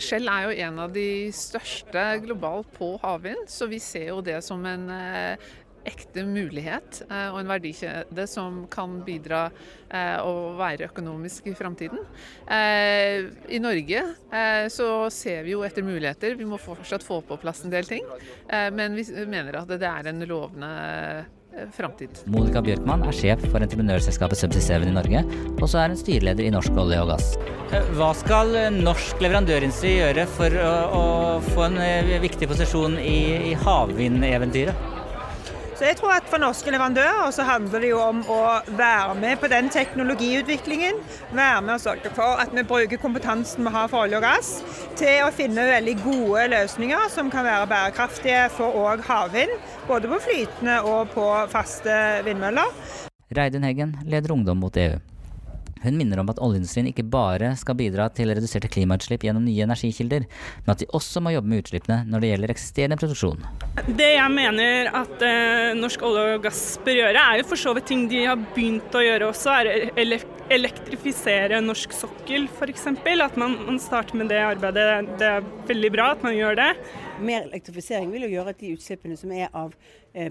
Shell 0.00 0.30
er 0.32 0.46
jo 0.46 0.54
en 0.64 0.78
av 0.86 0.94
de 0.94 1.28
største 1.36 2.04
globalt 2.24 2.70
på 2.78 2.94
havvind, 3.02 3.44
så 3.52 3.68
vi 3.68 3.82
ser 3.84 4.08
jo 4.14 4.22
det 4.24 4.38
som 4.46 4.64
en 4.64 4.86
eh, 4.88 5.44
ekte 5.84 6.24
mulighet 6.24 7.02
eh, 7.04 7.28
og 7.28 7.42
en 7.42 7.52
verdikjede 7.52 8.24
som 8.32 8.62
kan 8.72 8.96
bidra 9.04 9.42
eh, 9.90 10.16
og 10.24 10.56
være 10.62 10.88
økonomisk 10.88 11.52
i 11.52 11.54
framtiden. 11.58 12.00
Eh, 12.48 13.28
I 13.52 13.60
Norge 13.60 14.00
eh, 14.32 14.64
så 14.72 14.88
ser 15.12 15.44
vi 15.44 15.52
jo 15.52 15.62
etter 15.68 15.84
muligheter. 15.84 16.38
Vi 16.40 16.48
må 16.48 16.56
fortsatt 16.56 17.04
få 17.04 17.20
på 17.28 17.38
plass 17.44 17.60
en 17.68 17.76
del 17.76 17.92
ting, 17.92 18.08
eh, 18.48 18.70
men 18.72 18.96
vi 18.96 19.04
mener 19.28 19.60
at 19.60 19.76
det 19.76 19.84
er 19.84 20.14
en 20.14 20.24
lovende 20.32 20.74
eh, 20.88 21.32
framtid. 21.74 22.22
Monica 22.30 22.62
Bjørkmann 22.64 23.04
er 23.08 23.16
sjef 23.16 23.44
for 23.48 23.64
entreprenørselskapet 23.64 24.40
Subsea 24.40 24.80
7 24.80 24.88
i 24.88 24.94
Norge, 24.94 25.24
og 25.54 25.66
så 25.68 25.82
er 25.82 25.92
hun 25.92 26.00
styreleder 26.00 26.46
i 26.46 26.54
Norsk 26.54 26.80
olje 26.80 27.02
og 27.02 27.12
gass. 27.14 27.34
Hva 27.98 28.10
skal 28.16 28.54
norsk 28.76 29.22
leverandørindustri 29.24 29.96
gjøre 29.98 30.26
for 30.30 30.58
å, 30.62 30.72
å 30.94 31.04
få 31.52 31.68
en 31.68 31.80
eh, 31.82 32.16
viktig 32.22 32.50
posisjon 32.50 32.98
i, 33.00 33.52
i 33.52 33.54
havvindeventyret? 33.64 34.93
Jeg 35.84 35.98
tror 35.98 36.14
at 36.16 36.28
For 36.32 36.40
norske 36.40 36.72
leverandører 36.72 37.28
så 37.36 37.44
handler 37.44 37.82
det 37.84 37.90
jo 37.90 37.98
om 38.00 38.22
å 38.32 38.40
være 38.78 39.16
med 39.20 39.36
på 39.42 39.50
den 39.52 39.68
teknologiutviklingen. 39.72 41.02
Være 41.36 41.60
med 41.66 41.74
og 41.74 41.82
sørge 41.82 42.12
for 42.16 42.40
at 42.40 42.54
vi 42.56 42.64
bruker 42.64 43.02
kompetansen 43.02 43.68
vi 43.68 43.74
har 43.74 43.90
for 43.92 44.06
olje 44.06 44.16
og 44.16 44.24
gass 44.24 44.52
til 44.96 45.26
å 45.26 45.30
finne 45.34 45.68
veldig 45.68 45.98
gode 46.00 46.48
løsninger 46.54 47.08
som 47.12 47.28
kan 47.32 47.44
være 47.44 47.68
bærekraftige 47.68 48.46
for 48.56 48.72
òg 48.80 49.04
havvind. 49.04 49.52
Både 49.90 50.08
på 50.08 50.22
flytende 50.24 50.80
og 50.88 51.12
på 51.12 51.28
faste 51.52 51.98
vindmøller. 52.24 52.72
Reidun 53.36 53.68
Heggen 53.68 53.98
leder 54.08 54.32
Ungdom 54.32 54.64
mot 54.64 54.80
EU. 54.80 54.96
Hun 55.84 55.98
minner 56.00 56.22
om 56.22 56.30
at 56.32 56.40
oljeindustrien 56.42 56.88
ikke 56.90 57.06
bare 57.06 57.52
skal 57.60 57.76
bidra 57.78 58.08
til 58.14 58.32
reduserte 58.32 58.70
klimautslipp 58.72 59.26
gjennom 59.26 59.44
nye 59.46 59.66
energikilder, 59.66 60.26
men 60.64 60.74
at 60.74 60.82
de 60.82 60.90
også 60.96 61.22
må 61.24 61.34
jobbe 61.34 61.52
med 61.52 61.64
utslippene 61.64 62.02
når 62.08 62.24
det 62.24 62.30
gjelder 62.32 62.54
eksisterende 62.54 63.00
produksjon. 63.00 63.44
Det 63.88 64.10
jeg 64.14 64.30
mener 64.32 64.90
at 65.02 65.24
eh, 65.26 65.72
norsk 65.78 66.04
olje 66.06 66.38
og 66.38 66.46
gass 66.46 66.62
bør 66.84 67.00
gjøre, 67.02 67.24
er 67.24 67.42
jo 67.42 67.48
for 67.50 67.60
så 67.60 67.74
vidt 67.76 67.90
ting 67.90 68.06
de 68.10 68.24
har 68.24 68.40
begynt 68.56 68.96
å 68.96 69.04
gjøre 69.04 69.30
også. 69.32 69.58
er 69.60 69.90
ele 70.00 70.22
elektrifisere 70.52 71.60
norsk 71.64 71.94
sokkel 71.96 72.46
f.eks. 72.52 72.86
At 73.24 73.38
man, 73.40 73.56
man 73.64 73.80
starter 73.80 74.18
med 74.20 74.28
det 74.32 74.42
arbeidet. 74.44 75.08
Det 75.20 75.28
er 75.38 75.46
veldig 75.68 75.90
bra 75.94 76.10
at 76.12 76.24
man 76.24 76.36
gjør 76.36 76.58
det. 76.60 76.70
Mer 77.24 77.46
elektrifisering 77.48 78.10
vil 78.12 78.26
jo 78.26 78.34
gjøre 78.36 78.52
at 78.52 78.60
de 78.60 78.74
utslippene 78.76 79.16
som 79.16 79.32
er 79.32 79.48
av 79.56 79.72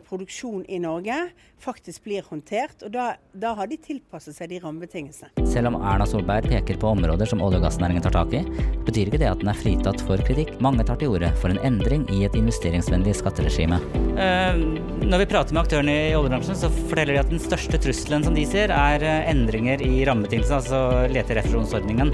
produksjon 0.08 0.64
i 0.72 0.80
Norge, 0.80 1.16
faktisk 1.60 2.04
blir 2.04 2.24
håndtert. 2.28 2.84
og 2.84 2.92
da, 2.92 3.14
da, 3.32 3.54
har 3.58 3.68
de 3.68 3.78
tilpasset 3.78 4.36
seg 4.36 4.52
de 4.52 4.60
rammebetingelsene. 4.64 5.46
Selv 5.50 5.72
om 5.72 5.78
Erna 5.82 6.08
Solberg 6.08 6.48
peker 6.52 6.80
på 6.80 6.92
områder 6.96 7.30
som 7.30 7.42
olje- 7.44 7.60
og 7.60 7.66
gassnæringen 7.68 8.04
tar 8.04 8.16
tak 8.16 8.34
i, 8.36 8.44
betyr 8.88 9.12
ikke 9.12 9.22
det 9.22 9.30
at 9.30 9.44
den 9.44 9.52
er 9.52 9.60
fritatt 9.60 10.04
for 10.08 10.22
kritikk. 10.28 10.56
Mange 10.64 10.86
tar 10.88 11.00
til 11.02 11.14
orde 11.16 11.32
for 11.42 11.54
en 11.54 11.62
endring 11.66 12.06
i 12.14 12.24
et 12.28 12.36
investeringsvennlig 12.40 13.16
skatteregime. 13.20 13.80
Uh, 14.16 14.60
når 15.04 15.24
vi 15.24 15.30
prater 15.34 15.56
med 15.56 15.64
aktørene 15.66 15.96
i 16.10 16.18
oljebransjen, 16.18 16.60
så 16.60 16.72
forteller 16.74 17.18
de 17.18 17.24
at 17.24 17.32
den 17.34 17.44
største 17.44 17.80
trusselen 17.84 18.26
som 18.26 18.38
de 18.38 18.46
ser, 18.50 18.74
er 18.74 19.04
uh, 19.04 19.32
endringer 19.32 19.84
i 19.84 20.04
rammebetingelsene, 20.08 20.62
altså 20.62 21.14
leterefusjonsordningen. 21.14 22.14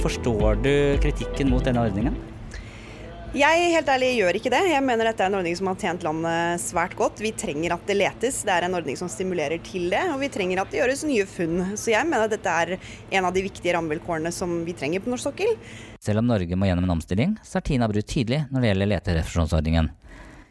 Forstår 0.00 0.62
du 0.64 0.72
kritikken 1.02 1.50
mot 1.52 1.64
denne 1.66 1.82
ordningen? 1.84 2.16
Jeg 3.34 3.62
helt 3.72 3.88
ærlig 3.90 4.08
gjør 4.14 4.36
ikke 4.38 4.50
det. 4.52 4.60
Jeg 4.70 4.82
mener 4.86 5.08
dette 5.08 5.24
er 5.24 5.26
en 5.26 5.34
ordning 5.40 5.56
som 5.58 5.66
har 5.66 5.78
tjent 5.82 6.04
landet 6.06 6.60
svært 6.62 6.92
godt. 6.94 7.18
Vi 7.18 7.32
trenger 7.34 7.72
at 7.74 7.88
det 7.88 7.96
letes. 7.98 8.36
Det 8.46 8.52
er 8.54 8.68
en 8.68 8.76
ordning 8.78 8.94
som 8.94 9.10
stimulerer 9.10 9.58
til 9.66 9.88
det. 9.90 10.04
Og 10.12 10.20
vi 10.22 10.28
trenger 10.30 10.60
at 10.62 10.70
det 10.70 10.78
gjøres 10.78 11.02
nye 11.08 11.24
funn. 11.26 11.56
Så 11.74 11.90
jeg 11.90 12.06
mener 12.06 12.28
at 12.28 12.36
dette 12.36 12.52
er 12.62 12.76
en 12.78 13.26
av 13.26 13.34
de 13.34 13.42
viktige 13.42 13.74
rammevilkårene 13.74 14.30
som 14.30 14.60
vi 14.62 14.76
trenger 14.78 15.02
på 15.02 15.10
norsk 15.10 15.26
sokkel. 15.32 15.50
Selv 15.98 16.22
om 16.22 16.30
Norge 16.30 16.54
må 16.54 16.70
gjennom 16.70 16.86
en 16.86 16.94
omstilling, 16.94 17.34
så 17.42 17.58
er 17.58 17.66
Tina 17.66 17.90
Bru 17.90 17.98
tydelig 18.06 18.44
når 18.52 18.62
det 18.62 18.70
gjelder 18.70 18.92
leterefusjonsordningen. 18.92 19.90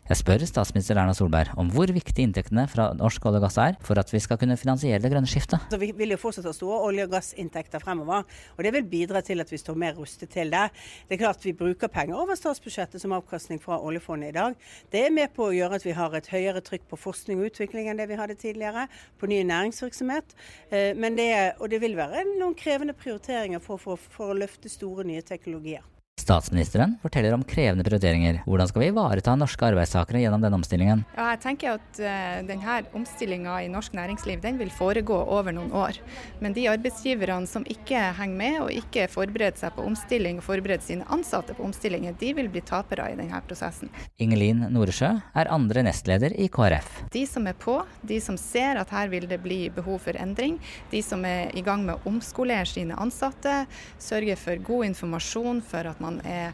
Jeg 0.04 0.20
spør 0.20 0.42
statsminister 0.44 0.98
Erna 1.00 1.14
Solberg 1.16 1.54
om 1.56 1.70
hvor 1.72 1.88
viktige 1.96 2.26
inntektene 2.28 2.66
fra 2.68 2.90
norsk 3.00 3.24
olje 3.30 3.40
og 3.40 3.46
gass 3.46 3.56
er 3.64 3.78
for 3.88 3.96
at 4.02 4.10
vi 4.12 4.20
skal 4.20 4.36
kunne 4.42 4.58
finansiere 4.60 5.00
det 5.00 5.08
grønne 5.14 5.30
skiftet. 5.32 5.64
Så 5.72 5.80
vi 5.80 5.94
vil 5.96 6.12
jo 6.12 6.18
fortsatt 6.20 6.50
ha 6.50 6.52
store 6.52 6.82
olje- 6.90 7.06
og 7.08 7.14
gassinntekter 7.14 7.80
fremover, 7.80 8.26
og 8.58 8.60
det 8.68 8.74
vil 8.76 8.90
bidra 8.92 9.22
til 9.24 9.40
at 9.40 9.54
vi 9.54 9.62
står 9.62 9.78
mer 9.80 9.96
rustet 9.96 10.34
til 10.36 10.52
det. 10.52 10.66
Det 11.08 11.16
er 11.16 11.22
klart 11.22 11.48
vi 11.48 11.56
bruker 11.56 11.88
penger 11.88 12.20
over 12.20 12.36
statsbudsjettet 12.36 13.00
som 13.00 13.16
avkastning 13.16 13.64
fra 13.64 13.80
oljefondet 13.80 14.34
i 14.34 14.38
dag. 14.42 14.60
Det 14.92 15.06
er 15.06 15.16
med 15.16 15.32
på 15.38 15.48
å 15.48 15.56
gjøre 15.56 15.80
at 15.80 15.88
vi 15.88 15.96
har 15.96 16.20
et 16.20 16.30
høyere 16.36 16.66
trykk 16.68 16.92
på 16.92 17.00
forskning 17.06 17.40
og 17.40 17.54
utvikling 17.54 17.88
enn 17.88 18.04
det 18.04 18.10
vi 18.12 18.20
hadde 18.20 18.36
tidligere, 18.44 18.90
på 19.24 19.32
ny 19.32 19.40
næringsvirksomhet. 19.48 20.36
Eh, 20.68 20.92
men 21.00 21.16
det, 21.16 21.32
og 21.64 21.72
det 21.72 21.80
vil 21.80 21.96
være 21.96 22.28
noen 22.34 22.60
krevende 22.60 22.92
prioriteringer 22.92 23.64
for, 23.64 23.80
for, 23.80 23.96
for 23.96 24.36
å 24.36 24.40
løfte 24.44 24.68
store 24.68 25.08
nye 25.08 25.24
teknologier. 25.24 25.88
Statsministeren 26.24 26.96
forteller 27.01 27.34
om 27.36 27.42
krevende 27.44 27.84
prioriteringer. 27.84 28.38
Hvordan 28.48 28.70
skal 28.70 28.82
vi 28.82 28.88
ivareta 28.94 29.34
norske 29.36 29.65
arbeidstakere 29.68 30.22
gjennom 30.22 30.44
denne 30.44 30.56
omstillingen? 30.56 31.01
Ja, 31.18 31.25
jeg 31.34 31.42
tenker 31.44 31.74
at 31.75 32.00
uh, 32.00 32.38
denne 32.48 32.77
omstillinga 32.96 33.58
i 33.65 33.68
norsk 33.72 33.96
næringsliv 33.98 34.39
den 34.44 34.56
vil 34.62 34.72
foregå 34.72 35.18
over 35.36 35.51
noen 35.51 35.74
år. 35.75 36.00
Men 36.39 36.56
de 36.56 36.70
arbeidsgiverne 36.72 37.50
som 37.50 37.65
ikke 37.68 38.00
henger 38.15 38.39
med 38.39 38.60
og 38.62 38.72
ikke 38.72 39.10
forbereder 39.12 39.60
seg 39.60 39.75
på 39.75 39.84
omstilling 39.84 40.39
og 40.39 40.46
forbereder 40.48 40.86
sine 40.86 41.08
ansatte 41.12 41.58
på 41.58 41.65
omstillinger, 41.68 42.15
de 42.22 42.32
vil 42.38 42.48
bli 42.53 42.63
tapere 42.63 43.10
i 43.12 43.20
denne 43.20 43.44
prosessen. 43.44 43.92
Ingelin 44.24 44.63
Noresjø 44.72 45.12
er 45.20 45.51
andre 45.51 45.84
nestleder 45.89 46.38
i 46.39 46.48
KrF. 46.48 47.03
De 47.12 47.25
som 47.27 47.51
er 47.51 47.60
på, 47.60 47.82
de 48.00 48.22
som 48.24 48.39
ser 48.39 48.80
at 48.80 48.96
her 48.96 49.12
vil 49.12 49.27
det 49.27 49.42
bli 49.44 49.65
behov 49.75 50.00
for 50.08 50.15
endring, 50.24 50.56
de 50.94 51.03
som 51.03 51.27
er 51.27 51.51
i 51.51 51.65
gang 51.68 51.84
med 51.84 52.00
å 52.00 52.13
omskolere 52.13 52.70
sine 52.70 52.96
ansatte, 52.96 53.65
sørge 54.00 54.39
for 54.39 54.68
god 54.72 54.88
informasjon 54.94 55.60
for 55.68 55.92
at 55.92 56.00
man 56.00 56.12
er 56.22 56.53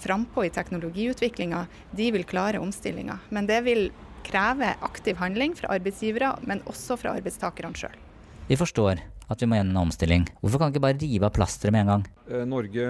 frampå 0.00 0.44
i 0.46 0.52
teknologiutviklinga, 0.54 1.66
de 1.96 2.10
vil 2.14 2.26
klare 2.28 2.60
omstillinga. 2.62 3.18
Men 3.30 3.46
det 3.46 3.60
vil 3.66 3.90
kreve 4.26 4.72
aktiv 4.82 5.18
handling 5.20 5.54
fra 5.54 5.70
arbeidsgivere, 5.76 6.32
men 6.46 6.64
også 6.66 6.96
fra 6.98 7.14
arbeidstakerne 7.14 7.78
sjøl. 7.78 7.94
Vi 8.48 8.58
forstår 8.58 9.02
at 9.26 9.42
vi 9.42 9.46
må 9.50 9.58
gjennom 9.58 9.74
en 9.74 9.88
omstilling. 9.88 10.26
Hvorfor 10.40 10.58
kan 10.62 10.70
vi 10.70 10.76
ikke 10.76 10.84
bare 10.86 10.98
rive 11.00 11.26
av 11.26 11.34
plasteret 11.34 11.74
med 11.74 11.84
en 11.84 11.92
gang? 11.92 12.04
Norge 12.46 12.88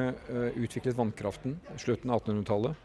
utviklet 0.56 0.96
vannkraften 0.96 1.58
i 1.72 1.80
slutten 1.80 2.12
av 2.12 2.20
1800-tallet. 2.22 2.76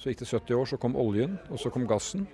Så 0.00 0.10
gikk 0.10 0.24
det 0.24 0.28
70 0.30 0.56
år, 0.58 0.68
så 0.68 0.78
kom 0.80 0.96
oljen, 0.98 1.36
og 1.52 1.60
så 1.60 1.70
kom 1.72 1.84
gassen. 1.88 2.24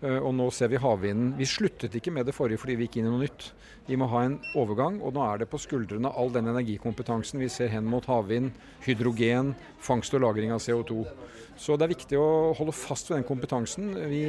Og 0.00 0.30
nå 0.32 0.46
ser 0.54 0.70
vi 0.72 0.80
havvinden. 0.80 1.34
Vi 1.36 1.48
sluttet 1.48 1.94
ikke 1.98 2.12
med 2.14 2.24
det 2.28 2.32
forrige 2.32 2.62
fordi 2.62 2.78
vi 2.78 2.86
gikk 2.88 3.00
inn 3.00 3.10
i 3.10 3.12
noe 3.12 3.20
nytt. 3.20 3.50
Vi 3.90 3.98
må 3.98 4.06
ha 4.12 4.22
en 4.24 4.38
overgang, 4.56 5.00
og 5.02 5.16
nå 5.16 5.24
er 5.26 5.42
det 5.42 5.50
på 5.50 5.58
skuldrene 5.60 6.12
all 6.14 6.30
den 6.32 6.48
energikompetansen 6.48 7.40
vi 7.42 7.48
ser 7.52 7.72
hen 7.72 7.88
mot 7.90 8.06
havvind, 8.06 8.52
hydrogen, 8.86 9.54
fangst 9.82 10.14
og 10.14 10.22
lagring 10.24 10.54
av 10.54 10.62
CO2. 10.62 11.02
Så 11.60 11.74
det 11.76 11.84
er 11.84 11.90
viktig 11.92 12.16
å 12.16 12.52
holde 12.56 12.72
fast 12.72 13.10
ved 13.10 13.18
den 13.18 13.26
kompetansen. 13.28 13.90
Vi 14.08 14.22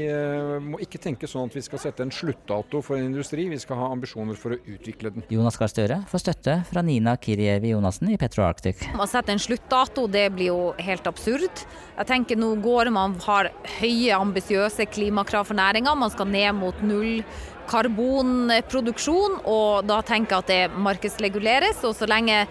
må 0.65 0.81
ikke 0.83 0.99
tenke 0.99 1.29
sånn 1.31 1.47
at 1.47 1.55
vi 1.55 1.63
skal 1.63 1.79
sette 1.79 2.03
en 2.03 2.11
sluttdato 2.11 2.81
for 2.83 2.97
en 2.97 3.07
industri, 3.07 3.45
vi 3.47 3.59
skal 3.61 3.79
ha 3.79 3.91
ambisjoner 3.93 4.35
for 4.39 4.55
å 4.55 4.59
utvikle 4.59 5.13
den. 5.15 5.23
Jonas 5.31 5.55
Gahr 5.61 5.71
Støre 5.71 6.01
får 6.11 6.23
støtte 6.25 6.57
fra 6.67 6.83
Nina 6.83 7.13
Kirievi 7.21 7.71
Jonassen 7.71 8.11
i 8.11 8.17
Petro 8.19 8.43
Arctic. 8.43 8.83
Å 8.99 9.07
sette 9.07 9.31
en 9.31 9.39
sluttdato, 9.39 10.09
det 10.11 10.25
blir 10.35 10.51
jo 10.51 10.59
helt 10.81 11.07
absurd. 11.07 11.63
Jeg 11.95 12.09
tenker 12.09 12.39
nå 12.39 12.51
går 12.65 12.91
man 12.91 13.15
har 13.23 13.53
høye, 13.77 14.11
ambisiøse 14.17 14.89
klimakrav 14.91 15.47
for 15.47 15.60
næringa. 15.61 15.95
Man 15.95 16.13
skal 16.13 16.29
ned 16.33 16.57
mot 16.59 16.83
null 16.83 17.23
karbonproduksjon, 17.71 19.41
og 19.47 19.87
da 19.87 20.01
tenker 20.05 20.37
jeg 20.37 20.43
at 20.43 20.51
det 20.51 20.83
markedsreguleres. 20.89 21.83
Og 21.87 21.95
så 21.97 22.09
lenge 22.09 22.43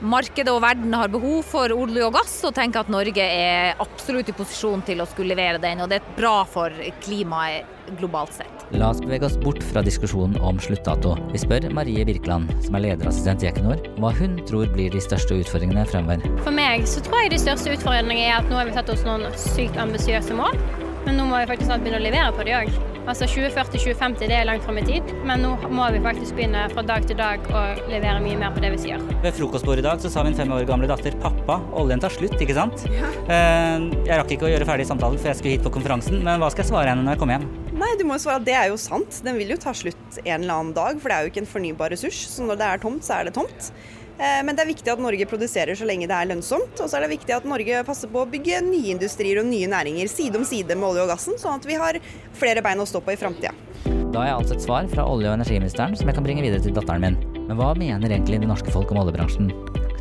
markedet 0.00 0.52
og 0.52 0.60
verden 0.64 0.92
har 0.92 1.08
behov 1.12 1.40
for 1.48 1.72
olje 1.72 2.04
og 2.04 2.12
gass, 2.18 2.34
så 2.42 2.52
tenker 2.54 2.80
jeg 2.80 2.86
at 2.86 2.92
Norge 2.92 3.24
er 3.24 3.80
absolutt 3.82 4.28
i 4.28 4.36
posisjon 4.36 4.84
til 4.86 5.00
å 5.00 5.08
skulle 5.08 5.32
levere 5.32 5.62
den. 5.62 5.80
Og 5.80 5.90
det 5.92 6.02
er 6.02 6.12
bra 6.18 6.42
for 6.48 6.74
klimaet 7.04 7.72
globalt 8.00 8.34
sett. 8.34 8.52
La 8.74 8.90
oss 8.90 9.00
bevege 9.00 9.28
oss 9.28 9.36
bort 9.38 9.62
fra 9.62 9.82
diskusjonen 9.86 10.40
om 10.42 10.58
sluttdato. 10.60 11.14
Vi 11.30 11.38
spør 11.38 11.68
Marie 11.76 12.04
Birkeland, 12.08 12.50
som 12.64 12.76
er 12.76 12.88
lederassistent 12.88 13.44
i 13.46 13.50
Equinor, 13.52 13.78
hva 14.02 14.10
hun 14.18 14.40
tror 14.48 14.66
blir 14.74 14.90
de 14.92 15.02
største 15.04 15.38
utfordringene 15.38 15.86
fremover. 15.92 16.26
For 16.42 16.54
meg 16.54 16.88
så 16.90 17.04
tror 17.06 17.22
jeg 17.22 17.36
de 17.36 17.44
største 17.46 17.76
utfordringene 17.78 18.26
er 18.26 18.40
at 18.40 18.50
nå 18.50 18.58
har 18.58 18.66
vi 18.68 18.74
tatt 18.76 18.90
oss 18.92 19.06
noen 19.06 19.30
sykt 19.38 19.78
ambisiøse 19.80 20.36
mål. 20.36 20.58
Men 21.06 21.20
nå 21.20 21.24
må 21.30 21.38
vi 21.38 21.46
faktisk 21.48 21.68
snart 21.70 21.84
begynne 21.84 22.00
å 22.00 22.04
levere 22.04 22.34
på 22.34 22.44
det 22.46 22.54
òg. 22.58 22.70
Altså 23.06 23.28
2040-2050 23.30 24.26
det 24.26 24.34
er 24.34 24.46
langt 24.48 24.64
fram 24.66 24.80
i 24.80 24.82
tid, 24.82 25.12
men 25.28 25.44
nå 25.44 25.52
må 25.70 25.84
vi 25.94 26.00
faktisk 26.02 26.34
begynne 26.34 26.64
fra 26.72 26.82
dag 26.82 27.04
til 27.06 27.14
dag 27.20 27.44
å 27.54 27.60
levere 27.86 28.18
mye 28.24 28.38
mer 28.40 28.50
på 28.56 28.64
det 28.64 28.72
vi 28.72 28.80
sier. 28.82 29.04
Ved 29.22 29.36
frokostbordet 29.36 29.84
i 29.84 29.86
dag 29.86 30.02
så 30.02 30.10
sa 30.10 30.24
min 30.26 30.34
fem 30.34 30.50
år 30.50 30.66
gamle 30.66 30.88
datter 30.90 31.14
pappa, 31.22 31.60
oljen 31.78 32.02
tar 32.02 32.10
slutt, 32.10 32.34
ikke 32.42 32.56
sant? 32.56 32.82
Ja. 32.90 33.12
Jeg 33.30 34.18
rakk 34.18 34.34
ikke 34.34 34.48
å 34.48 34.50
gjøre 34.50 34.66
ferdig 34.66 34.88
samtalen 34.90 35.22
før 35.22 35.30
jeg 35.30 35.38
skulle 35.38 35.54
hit 35.54 35.62
på 35.62 35.70
konferansen, 35.78 36.18
men 36.26 36.42
hva 36.42 36.50
skal 36.50 36.64
jeg 36.64 36.72
svare 36.72 36.90
henne 36.90 37.06
når 37.06 37.14
jeg 37.14 37.22
kommer 37.22 37.38
hjem? 37.38 37.46
Nei, 37.78 37.92
du 38.00 38.02
må 38.08 38.18
jo 38.18 38.24
svare 38.24 38.40
at 38.42 38.48
det 38.48 38.56
er 38.58 38.72
jo 38.72 38.80
sant. 38.80 39.20
Den 39.22 39.38
vil 39.38 39.54
jo 39.54 39.60
ta 39.62 39.70
slutt 39.76 40.18
en 40.24 40.40
eller 40.40 40.56
annen 40.56 40.74
dag, 40.74 40.98
for 40.98 41.12
det 41.12 41.20
er 41.20 41.28
jo 41.28 41.30
ikke 41.30 41.44
en 41.44 41.50
fornybar 41.54 41.94
ressurs. 41.94 42.24
Så 42.32 42.42
når 42.42 42.58
det 42.58 42.72
er 42.72 42.82
tomt, 42.82 43.06
så 43.06 43.20
er 43.20 43.28
det 43.28 43.36
tomt. 43.38 43.70
Men 44.18 44.56
det 44.56 44.64
er 44.64 44.70
viktig 44.70 44.92
at 44.92 45.00
Norge 45.02 45.26
produserer 45.28 45.76
så 45.76 45.84
lenge 45.88 46.08
det 46.08 46.16
er 46.16 46.30
lønnsomt. 46.30 46.78
Og 46.80 46.88
så 46.88 46.96
er 46.96 47.04
det 47.04 47.12
viktig 47.16 47.34
at 47.36 47.48
Norge 47.48 47.82
passer 47.84 48.10
på 48.12 48.22
å 48.22 48.28
bygge 48.30 48.62
nye 48.64 48.94
industrier 48.94 49.42
og 49.42 49.48
nye 49.50 49.68
næringer 49.70 50.08
side 50.08 50.40
om 50.40 50.46
side 50.48 50.72
med 50.72 50.88
olje 50.88 51.04
og 51.04 51.12
gassen, 51.12 51.36
sånn 51.40 51.60
at 51.60 51.68
vi 51.68 51.76
har 51.80 52.00
flere 52.36 52.64
bein 52.64 52.80
å 52.80 52.88
stå 52.88 53.04
på 53.04 53.12
i 53.12 53.20
framtida. 53.20 53.52
Da 53.84 54.22
har 54.22 54.30
jeg 54.30 54.38
altså 54.40 54.56
et 54.56 54.64
svar 54.64 54.88
fra 54.88 55.04
olje- 55.04 55.28
og 55.28 55.36
energiministeren 55.36 55.96
som 55.98 56.08
jeg 56.08 56.16
kan 56.16 56.24
bringe 56.24 56.44
videre 56.44 56.64
til 56.64 56.72
datteren 56.76 57.04
min. 57.04 57.18
Men 57.46 57.58
hva 57.60 57.74
mener 57.76 58.08
egentlig 58.08 58.40
det 58.40 58.48
norske 58.48 58.72
folk 58.72 58.94
om 58.94 59.02
oljebransjen? 59.04 59.52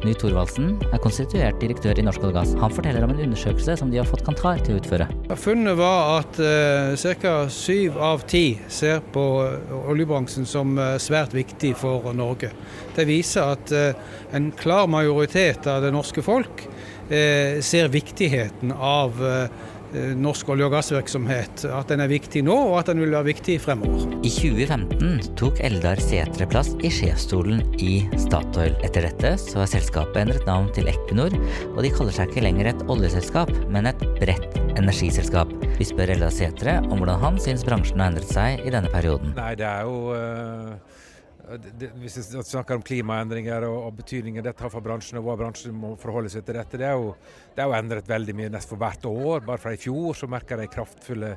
Knut 0.06 0.20
Thorvaldsen 0.22 0.68
er 0.94 1.00
konstituert 1.02 1.58
direktør 1.58 1.98
i 1.98 2.04
Norsk 2.06 2.28
olje. 2.28 2.44
Han 2.62 2.74
forteller 2.74 3.02
om 3.08 3.14
en 3.16 3.24
undersøkelse 3.24 3.74
som 3.80 3.90
de 3.90 3.98
har 3.98 4.06
fått 4.06 4.22
Kantar 4.28 4.60
til 4.62 4.76
å 4.76 4.78
utføre. 4.78 5.08
Funnet 5.42 5.80
var 5.80 6.20
at 6.20 6.38
eh, 6.38 7.06
ca. 7.24 7.34
syv 7.50 7.98
av 7.98 8.22
ti 8.30 8.44
ser 8.70 9.02
på 9.16 9.24
oljebransjen 9.80 10.46
som 10.46 10.78
uh, 10.78 11.00
svært 11.02 11.34
viktig 11.34 11.74
for 11.82 12.06
Norge. 12.14 12.52
Det 12.94 13.08
viser 13.10 13.56
at 13.56 13.74
eh, 13.74 13.98
en 14.38 14.52
klar 14.54 14.86
majoritet 14.94 15.66
av 15.72 15.82
det 15.82 15.94
norske 15.96 16.22
folk 16.26 16.68
ser 17.06 17.92
viktigheten 17.94 18.72
av 18.74 19.20
norsk 20.20 20.50
olje- 20.54 20.68
og 20.68 20.74
gassvirksomhet. 20.76 21.66
At 21.72 21.92
den 21.92 22.04
er 22.04 22.12
viktig 22.12 22.44
nå, 22.46 22.56
og 22.72 22.80
at 22.82 22.92
den 22.92 23.02
vil 23.04 23.14
være 23.16 23.30
viktig 23.30 23.58
fremover. 23.64 24.06
I 24.26 24.32
2015 24.34 25.36
tok 25.40 25.62
Eldar 25.66 26.02
Sætre 26.04 26.48
plass 26.52 26.74
i 26.86 26.92
sjefsstolen 26.94 27.64
i 27.82 27.94
Statoil. 28.22 28.76
Etter 28.86 29.08
dette 29.10 29.36
så 29.42 29.62
har 29.64 29.72
selskapet 29.72 30.22
endret 30.24 30.48
navn 30.50 30.72
til 30.76 30.90
Equinor, 30.92 31.36
og 31.74 31.82
de 31.86 31.94
kaller 31.96 32.16
seg 32.16 32.32
ikke 32.32 32.46
lenger 32.48 32.72
et 32.72 32.86
oljeselskap, 32.92 33.52
men 33.72 33.90
et 33.92 34.06
bredt 34.20 34.60
energiselskap. 34.76 35.52
Vi 35.80 35.88
spør 35.88 36.16
Eldar 36.16 36.34
Sætre 36.36 36.80
om 36.90 37.00
hvordan 37.00 37.22
han 37.24 37.42
syns 37.42 37.66
bransjen 37.68 38.04
har 38.04 38.14
endret 38.14 38.32
seg 38.32 38.66
i 38.66 38.74
denne 38.74 38.92
perioden. 38.94 39.36
Nei, 39.38 39.54
det 39.60 39.68
er 39.70 39.88
jo 39.88 40.14
det, 40.16 41.05
hvis 42.02 42.18
vi 42.18 42.42
snakker 42.44 42.80
om 42.80 42.84
klimaendringer 42.86 43.68
og, 43.68 43.78
og 43.88 44.00
betydningen 44.00 44.46
dette 44.46 44.66
har 44.66 44.74
for 44.74 44.86
bransjen, 44.86 45.20
og 45.20 45.28
hva 45.28 45.38
bransjen 45.40 45.76
må 45.78 45.94
forholde 46.02 46.32
seg 46.34 46.46
til 46.48 46.58
dette, 46.60 46.80
det 46.82 46.88
er 46.90 46.98
jo, 46.98 47.14
det 47.56 47.64
er 47.64 47.70
jo 47.70 47.78
endret 47.78 48.10
veldig 48.10 48.36
mye 48.38 48.52
nesten 48.54 48.74
for 48.74 48.82
hvert 48.82 49.08
år. 49.10 49.46
Bare 49.46 49.62
fra 49.62 49.76
i 49.76 49.82
fjor 49.82 50.18
så 50.18 50.30
merker 50.32 50.64
jeg 50.64 50.74
kraftfulle 50.74 51.36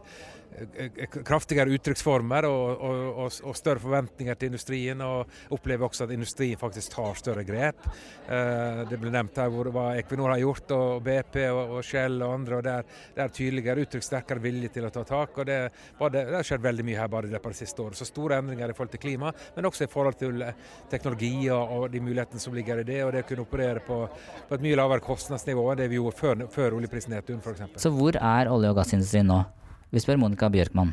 kraftigere 1.25 1.73
uttrykksformer 1.77 2.47
og, 2.49 2.83
og, 2.83 3.27
og, 3.45 3.57
større 3.57 3.83
forventninger 3.83 4.39
til 4.39 4.53
industrien. 4.53 5.03
Og 5.05 5.55
opplever 5.55 5.87
også 5.87 6.07
at 6.07 6.15
industrien 6.15 6.59
faktisk 6.61 6.95
tar 6.95 7.19
større 7.19 7.45
grep. 7.47 7.87
Eh, 8.29 8.83
det 8.89 8.99
ble 9.01 9.13
nevnt 9.15 9.39
her 9.39 9.53
hvor, 9.53 9.71
hva 9.75 9.91
Equinor 9.99 10.33
har 10.35 10.43
gjort, 10.43 10.75
og 10.77 11.03
BP 11.07 11.41
og, 11.49 11.79
Shell 11.87 12.21
og 12.23 12.35
andre. 12.41 12.59
og 12.59 12.67
Det 12.67 12.75
er, 12.75 12.97
det 13.17 13.25
er 13.25 13.35
tydeligere 13.41 13.87
uttrykt 13.87 14.09
sterkere 14.09 14.45
vilje 14.45 14.73
til 14.75 14.89
å 14.89 14.93
ta 14.95 15.05
tak. 15.09 15.39
og 15.39 15.49
Det, 15.49 15.59
har 16.01 16.47
skjedd 16.47 16.65
veldig 16.65 16.87
mye 16.89 17.01
her 17.01 17.13
bare 17.13 17.31
det 17.31 17.55
siste 17.59 17.83
året. 17.83 17.99
Så 17.99 18.09
store 18.09 18.41
endringer 18.43 18.71
i 18.71 18.77
forhold 18.77 18.95
til 18.95 19.05
klima, 19.05 19.33
men 19.57 19.69
også 19.69 19.87
i 19.87 19.93
forhold 19.93 20.19
til 20.21 20.43
eh, 20.43 20.67
teknologi 20.91 21.49
og, 21.55 21.77
og 21.77 21.91
de 21.93 22.03
mulighetene 22.03 22.43
som 22.43 22.57
ligger 22.57 22.83
i 22.83 22.89
det. 22.89 23.03
Og 23.05 23.13
det 23.15 23.25
å 23.25 23.29
kunne 23.31 23.47
operere 23.47 23.85
på, 23.85 24.01
på 24.49 24.59
et 24.59 24.65
mye 24.65 24.79
lavere 24.79 25.05
kostnadsnivå 25.05 25.69
enn 25.73 25.83
det 25.83 25.91
vi 25.93 26.01
gjorde 26.01 26.19
før, 26.19 26.49
før 26.53 26.81
oljeprisnedturen 26.81 27.45
f.eks. 27.45 27.81
Så 27.83 27.95
hvor 27.95 28.19
er 28.19 28.51
olje- 28.51 28.73
og 28.73 28.83
gassindustrien 28.83 29.29
nå? 29.29 29.43
Vi 29.91 30.01
spør 30.01 30.17
Monica 30.21 30.49
Bjørkmann. 30.53 30.93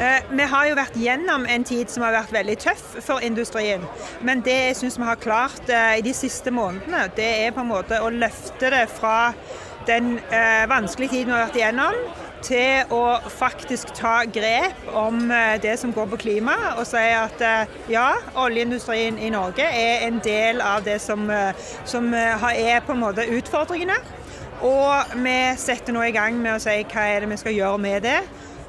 Eh, 0.00 0.22
vi 0.30 0.46
har 0.50 0.66
jo 0.66 0.74
vært 0.74 0.96
gjennom 0.98 1.44
en 1.46 1.64
tid 1.68 1.90
som 1.92 2.02
har 2.02 2.14
vært 2.16 2.32
veldig 2.34 2.56
tøff 2.64 2.82
for 3.06 3.22
industrien. 3.22 3.84
Men 4.24 4.42
det 4.42 4.56
jeg 4.56 4.78
syns 4.80 4.98
vi 4.98 5.06
har 5.06 5.20
klart 5.22 5.70
eh, 5.70 5.98
i 6.00 6.02
de 6.02 6.14
siste 6.16 6.50
månedene, 6.50 7.04
det 7.16 7.28
er 7.44 7.54
på 7.54 7.62
en 7.62 7.70
måte 7.70 8.00
å 8.02 8.10
løfte 8.10 8.72
det 8.74 8.88
fra 8.90 9.34
den 9.86 10.16
eh, 10.32 10.64
vanskelige 10.70 11.14
tiden 11.14 11.30
vi 11.30 11.36
har 11.36 11.46
vært 11.46 11.60
igjennom, 11.60 11.98
til 12.42 12.90
å 12.90 13.04
faktisk 13.30 13.92
ta 13.94 14.24
grep 14.26 14.88
om 14.98 15.28
det 15.62 15.76
som 15.78 15.92
går 15.94 16.08
på 16.10 16.18
klima, 16.24 16.56
og 16.74 16.88
si 16.90 16.98
at 17.14 17.44
ja, 17.86 18.08
oljeindustrien 18.34 19.14
i 19.22 19.30
Norge 19.30 19.62
er 19.62 20.02
en 20.08 20.18
del 20.24 20.58
av 20.58 20.82
det 20.82 20.96
som, 21.04 21.30
som 21.86 22.10
er 22.18 22.82
på 22.82 22.96
en 22.96 23.04
måte 23.04 23.28
utfordringene. 23.30 23.94
Og 24.62 25.16
vi 25.24 25.38
setter 25.58 25.94
nå 25.94 26.04
i 26.06 26.14
gang 26.14 26.36
med 26.38 26.54
å 26.54 26.62
si 26.62 26.76
hva 26.86 27.06
er 27.10 27.24
det 27.24 27.32
vi 27.32 27.38
skal 27.40 27.56
gjøre 27.56 27.78
med 27.82 28.04
det, 28.06 28.20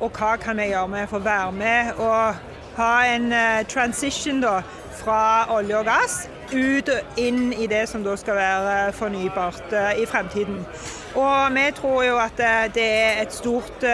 og 0.02 0.10
hva 0.18 0.32
kan 0.42 0.58
vi 0.58 0.72
gjøre 0.72 0.90
med 0.90 1.10
for 1.12 1.22
å 1.22 1.28
være 1.28 1.52
med 1.54 2.00
og 2.02 2.40
ha 2.80 2.94
en 3.06 3.28
uh, 3.30 3.62
transition 3.70 4.42
da, 4.42 4.56
fra 4.98 5.46
olje 5.54 5.78
og 5.78 5.86
gass 5.86 6.24
ut 6.54 6.90
og 6.90 7.20
inn 7.22 7.54
i 7.54 7.68
det 7.70 7.84
som 7.90 8.02
da 8.06 8.16
skal 8.18 8.38
være 8.38 8.94
fornybart 8.98 9.74
uh, 9.74 9.92
i 10.02 10.08
fremtiden. 10.10 10.64
Og 11.14 11.54
vi 11.54 11.68
tror 11.78 12.00
jo 12.08 12.18
at 12.18 12.42
det 12.74 12.88
er 12.90 13.22
et 13.22 13.36
stort 13.36 13.86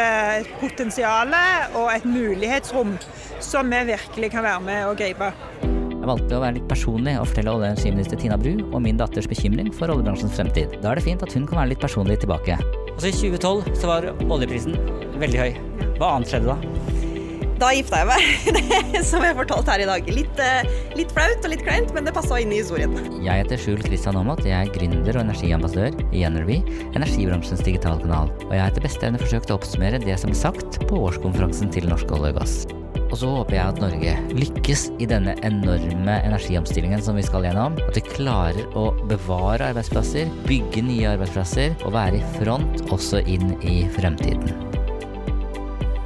potensial 0.62 1.36
og 1.74 1.90
et 1.92 2.08
mulighetsrom 2.08 2.96
som 3.44 3.76
vi 3.76 3.84
virkelig 3.92 4.32
kan 4.32 4.48
være 4.48 4.64
med 4.64 4.88
å 4.88 4.96
gripe. 4.96 5.34
Valgte 6.10 6.40
å 6.40 6.42
være 6.42 6.58
litt 6.58 6.70
personlig 6.70 7.14
og 7.20 7.28
fortelle 7.30 7.52
olje- 7.54 7.68
og 7.68 7.76
energiminister 7.76 8.18
Tina 8.18 8.38
Bru 8.40 8.64
om 8.74 8.82
min 8.82 8.98
datters 8.98 9.30
bekymring 9.30 9.70
for 9.76 9.92
oljebransjens 9.94 10.34
fremtid. 10.40 10.80
Da 10.82 10.94
er 10.94 10.98
det 10.98 11.06
fint 11.06 11.26
at 11.26 11.36
hun 11.36 11.46
kan 11.50 11.62
være 11.62 11.76
litt 11.76 11.84
personlig 11.84 12.18
tilbake. 12.24 12.58
Altså 12.96 13.12
I 13.12 13.18
2012 13.38 13.76
så 13.78 13.92
var 13.92 14.10
oljeprisen 14.26 14.80
veldig 15.22 15.44
høy. 15.44 15.60
Hva 16.00 16.16
annet 16.16 16.32
skjedde 16.32 16.56
da? 16.56 16.98
Da 17.60 17.74
gifta 17.76 18.00
jeg 18.00 18.08
meg, 18.08 19.02
som 19.10 19.24
jeg 19.26 19.36
fortalte 19.36 19.74
her 19.74 19.84
i 19.84 19.88
dag. 19.90 20.10
Litt, 20.16 20.42
eh, 20.42 20.70
litt 20.96 21.12
flaut 21.12 21.44
og 21.44 21.52
litt 21.52 21.64
kleint, 21.66 21.92
men 21.96 22.08
det 22.08 22.16
passa 22.16 22.40
inn 22.40 22.54
i 22.56 22.62
historien. 22.62 22.96
Jeg 23.20 23.44
heter 23.44 23.60
Skjul 23.60 23.84
Kristian 23.84 24.16
Aamodt, 24.16 24.48
jeg 24.48 24.56
er 24.56 24.72
gründer 24.74 25.20
og 25.20 25.26
energiambassadør 25.26 26.00
i 26.16 26.24
Energy, 26.30 26.62
energibransjens 26.96 27.66
digitalkanal. 27.68 28.32
Og 28.48 28.56
jeg 28.56 28.64
har 28.64 28.72
etter 28.72 28.88
beste 28.88 29.12
evne 29.12 29.20
forsøkt 29.22 29.52
å 29.52 29.60
oppsummere 29.60 30.00
det 30.08 30.16
som 30.24 30.32
ble 30.32 30.40
sagt 30.40 30.80
på 30.88 31.04
årskonferansen 31.12 31.76
til 31.76 31.92
Norsk 31.92 32.16
olje 32.16 32.32
og 32.32 32.40
gass. 32.40 32.62
Og 33.10 33.18
så 33.18 33.30
håper 33.34 33.56
jeg 33.58 33.74
at 33.74 33.80
Norge 33.82 34.12
lykkes 34.38 34.84
i 35.02 35.08
denne 35.10 35.34
enorme 35.46 36.20
energiomstillingen 36.28 37.02
som 37.02 37.18
vi 37.18 37.26
skal 37.26 37.48
gjennom. 37.48 37.78
At 37.88 37.98
vi 37.98 38.06
klarer 38.06 38.78
å 38.78 38.92
bevare 39.10 39.72
arbeidsplasser, 39.72 40.30
bygge 40.46 40.84
nye 40.86 41.16
arbeidsplasser 41.16 41.74
og 41.82 41.96
være 41.98 42.22
i 42.22 42.28
front 42.38 42.86
også 42.94 43.24
inn 43.26 43.56
i 43.66 43.82
fremtiden. 43.98 44.54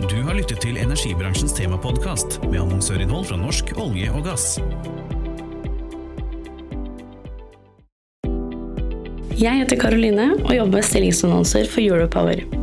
Du 0.07 0.17
har 0.23 0.35
lyttet 0.35 0.63
til 0.63 0.79
energibransjens 0.79 1.55
temapodkast 1.55 2.39
med 2.47 2.61
annonsørinnhold 2.63 3.29
fra 3.29 3.39
norsk 3.39 3.75
olje 3.79 4.09
og 4.11 4.27
gass. 4.27 4.49
Jeg 9.33 9.59
heter 9.59 9.79
Karoline 9.79 10.33
og 10.37 10.51
jobber 10.55 10.79
med 10.79 10.87
stillingsannonser 10.87 11.67
for 11.71 11.83
Europower. 11.83 12.62